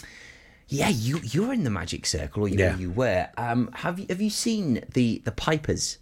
yeah, 0.68 0.88
you 0.90 1.20
you're 1.22 1.52
in 1.54 1.64
the 1.64 1.70
magic 1.70 2.04
circle, 2.06 2.42
or 2.44 2.48
you 2.48 2.58
Yeah. 2.58 2.72
know 2.72 2.78
you 2.78 2.90
were. 2.90 3.28
Um, 3.38 3.70
have 3.74 3.98
you 3.98 4.06
have 4.10 4.20
you 4.20 4.30
seen 4.30 4.82
the 4.92 5.22
the 5.24 5.32
Pipers? 5.32 5.98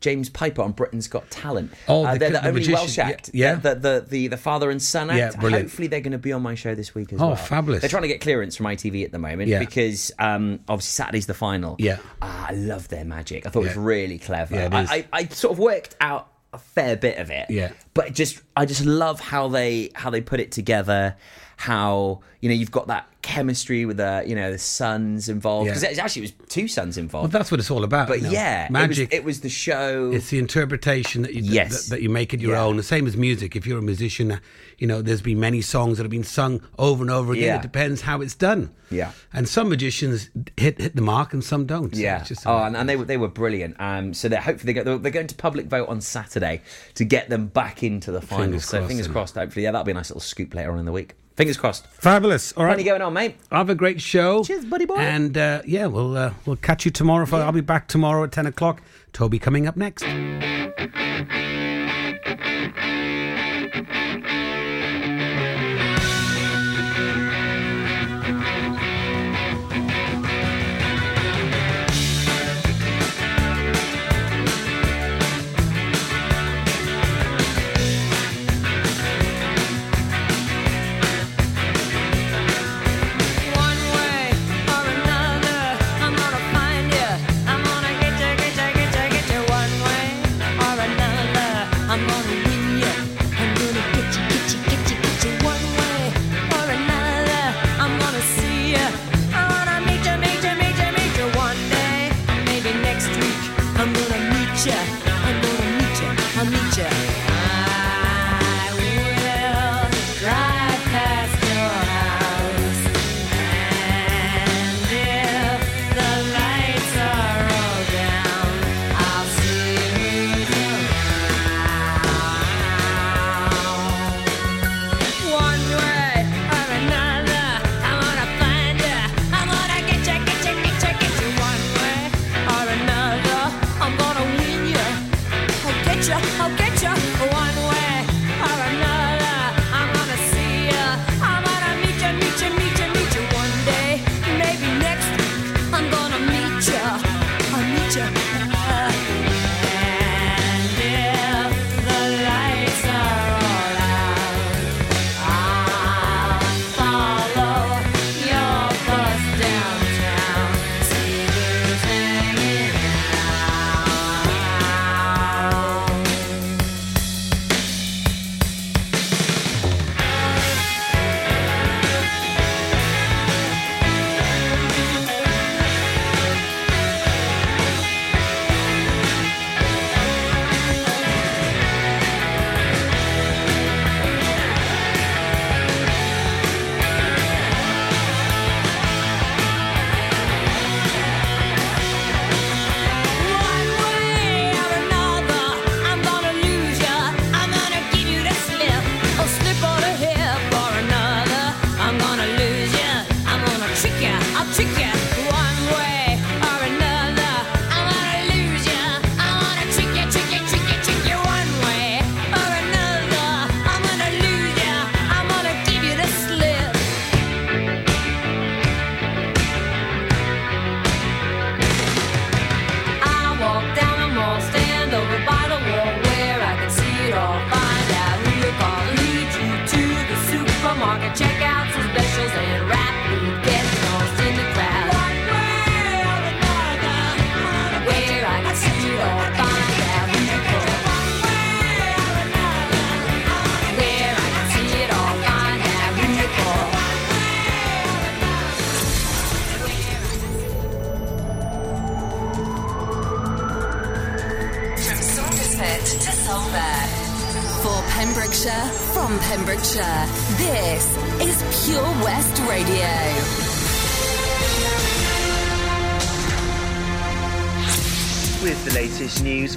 James 0.00 0.30
Piper 0.30 0.62
on 0.62 0.72
Britain's 0.72 1.08
Got 1.08 1.28
Talent. 1.30 1.72
Oh, 1.88 2.04
uh, 2.04 2.12
the- 2.12 2.18
they're 2.20 2.28
the, 2.30 2.32
the 2.34 2.48
only 2.48 2.52
magician, 2.60 2.74
Welsh 2.74 2.98
yeah, 2.98 3.08
act. 3.08 3.30
yeah. 3.34 3.54
The, 3.56 3.74
the 3.74 4.06
the 4.08 4.26
the 4.28 4.36
father 4.36 4.70
and 4.70 4.80
son 4.80 5.10
act. 5.10 5.18
Yeah, 5.18 5.40
brilliant. 5.40 5.64
Hopefully, 5.64 5.88
they're 5.88 6.00
going 6.00 6.12
to 6.12 6.18
be 6.18 6.32
on 6.32 6.42
my 6.42 6.54
show 6.54 6.74
this 6.74 6.94
week 6.94 7.12
as 7.12 7.20
Oh, 7.20 7.24
well. 7.28 7.32
Oh, 7.32 7.36
fabulous. 7.36 7.80
They're 7.80 7.90
trying 7.90 8.02
to 8.02 8.08
get 8.08 8.20
clearance 8.20 8.56
from 8.56 8.66
ITV 8.66 9.04
at 9.04 9.12
the 9.12 9.18
moment 9.18 9.48
Yeah. 9.48 9.58
because 9.58 10.12
um, 10.18 10.60
obviously 10.68 10.92
Saturday's 10.92 11.26
the 11.26 11.34
final. 11.34 11.74
Yeah. 11.78 11.98
Ah, 12.22 12.46
I 12.50 12.52
love 12.52 12.88
their 12.88 13.04
magic. 13.04 13.46
I 13.46 13.50
thought 13.50 13.60
it 13.64 13.68
was 13.68 13.76
really 13.76 14.18
clever. 14.18 14.54
Yeah, 14.54 14.66
it 14.66 14.72
I. 14.72 14.94
I, 14.94 15.06
I 15.12 15.26
sort 15.28 15.52
of 15.54 15.58
worked 15.58 15.96
out 16.00 16.28
a 16.52 16.58
fair 16.58 16.96
bit 16.96 17.18
of 17.18 17.30
it. 17.30 17.50
Yeah. 17.50 17.72
But 17.94 18.14
just 18.14 18.40
I 18.56 18.66
just 18.66 18.84
love 18.84 19.18
how 19.20 19.48
they 19.48 19.90
how 19.94 20.10
they 20.10 20.20
put 20.20 20.38
it 20.40 20.52
together. 20.52 21.16
How 21.56 22.20
you 22.40 22.48
know 22.48 22.54
you've 22.54 22.70
got 22.70 22.86
that 22.86 23.08
chemistry 23.28 23.84
with 23.84 23.98
the 23.98 24.24
you 24.26 24.34
know 24.34 24.50
the 24.50 24.58
sons 24.58 25.28
involved 25.28 25.66
Yeah. 25.66 25.74
because 25.74 25.98
actually 25.98 26.22
it 26.22 26.34
was 26.40 26.46
two 26.48 26.66
sons 26.66 26.96
involved. 26.96 27.24
Well, 27.32 27.38
that's 27.38 27.50
what 27.50 27.60
it's 27.60 27.70
all 27.70 27.84
about. 27.84 28.08
but 28.08 28.22
yeah, 28.22 28.68
magic. 28.70 29.12
It 29.12 29.18
was, 29.18 29.18
it 29.20 29.24
was 29.24 29.40
the 29.42 29.48
show. 29.50 30.10
It's 30.12 30.30
the 30.30 30.38
interpretation 30.38 31.22
that 31.22 31.34
you 31.34 31.42
Yes. 31.42 31.84
that, 31.84 31.90
that 31.96 32.02
you 32.02 32.08
make 32.08 32.32
it 32.32 32.40
your 32.40 32.52
Yeah. 32.52 32.62
own. 32.64 32.78
The 32.78 32.82
same 32.82 33.06
as 33.06 33.16
music. 33.18 33.54
If 33.54 33.66
you're 33.66 33.78
a 33.80 33.82
musician, 33.82 34.40
you 34.78 34.86
know 34.86 35.02
there's 35.02 35.20
been 35.20 35.38
many 35.40 35.60
songs 35.60 35.98
that 35.98 36.04
have 36.04 36.10
been 36.10 36.24
sung 36.24 36.62
over 36.78 37.02
and 37.02 37.10
over 37.10 37.32
again. 37.34 37.44
Yeah. 37.44 37.56
It 37.56 37.62
depends 37.62 38.00
how 38.00 38.22
it's 38.22 38.34
done. 38.34 38.70
Yeah. 38.90 39.12
And 39.34 39.46
some 39.46 39.68
magicians 39.68 40.30
hit 40.56 40.80
hit 40.80 40.96
the 40.96 41.02
mark 41.02 41.34
and 41.34 41.44
some 41.44 41.66
don't. 41.66 41.94
So 41.94 42.00
Yeah. 42.00 42.20
it's 42.20 42.28
just 42.28 42.46
oh, 42.46 42.56
and, 42.64 42.74
and 42.78 42.88
they 42.88 42.96
were 42.96 43.04
they 43.04 43.18
were 43.18 43.28
brilliant. 43.28 43.76
Um, 43.78 44.14
so 44.14 44.28
they're 44.30 44.40
hopefully 44.40 44.72
they 44.72 44.78
go, 44.78 44.84
they're, 44.84 44.98
they're 44.98 45.12
going 45.12 45.26
to 45.26 45.34
public 45.34 45.66
vote 45.66 45.88
on 45.90 46.00
Saturday 46.00 46.62
to 46.94 47.04
get 47.04 47.28
them 47.28 47.48
back 47.48 47.82
into 47.82 48.10
the 48.10 48.22
final. 48.22 48.44
Fingers 48.46 48.64
so 48.64 48.78
crossed, 48.78 48.88
fingers 48.88 49.08
crossed. 49.08 49.34
Hopefully, 49.34 49.64
yeah, 49.64 49.72
that'll 49.72 49.84
be 49.84 49.90
a 49.92 49.94
nice 49.94 50.08
little 50.08 50.20
scoop 50.22 50.54
later 50.54 50.72
on 50.72 50.78
in 50.78 50.86
the 50.86 50.92
week. 50.92 51.12
Fingers 51.38 51.56
crossed. 51.56 51.86
fabulous. 51.86 52.52
All 52.54 52.64
right. 52.64 52.70
Plenty 52.70 52.82
going 52.82 53.00
on, 53.00 53.12
mate. 53.12 53.36
Have 53.52 53.70
a 53.70 53.76
great 53.76 54.00
show. 54.00 54.42
Cheers, 54.42 54.64
buddy 54.64 54.86
boy. 54.86 54.96
And 54.96 55.38
uh, 55.38 55.62
yeah, 55.64 55.86
we'll 55.86 56.16
uh, 56.16 56.34
we'll 56.44 56.56
catch 56.56 56.84
you 56.84 56.90
tomorrow. 56.90 57.26
For, 57.26 57.36
I'll 57.36 57.52
be 57.52 57.60
back 57.60 57.86
tomorrow 57.86 58.24
at 58.24 58.32
ten 58.32 58.44
o'clock. 58.46 58.82
Toby 59.12 59.38
coming 59.38 59.68
up 59.68 59.76
next. 59.76 60.02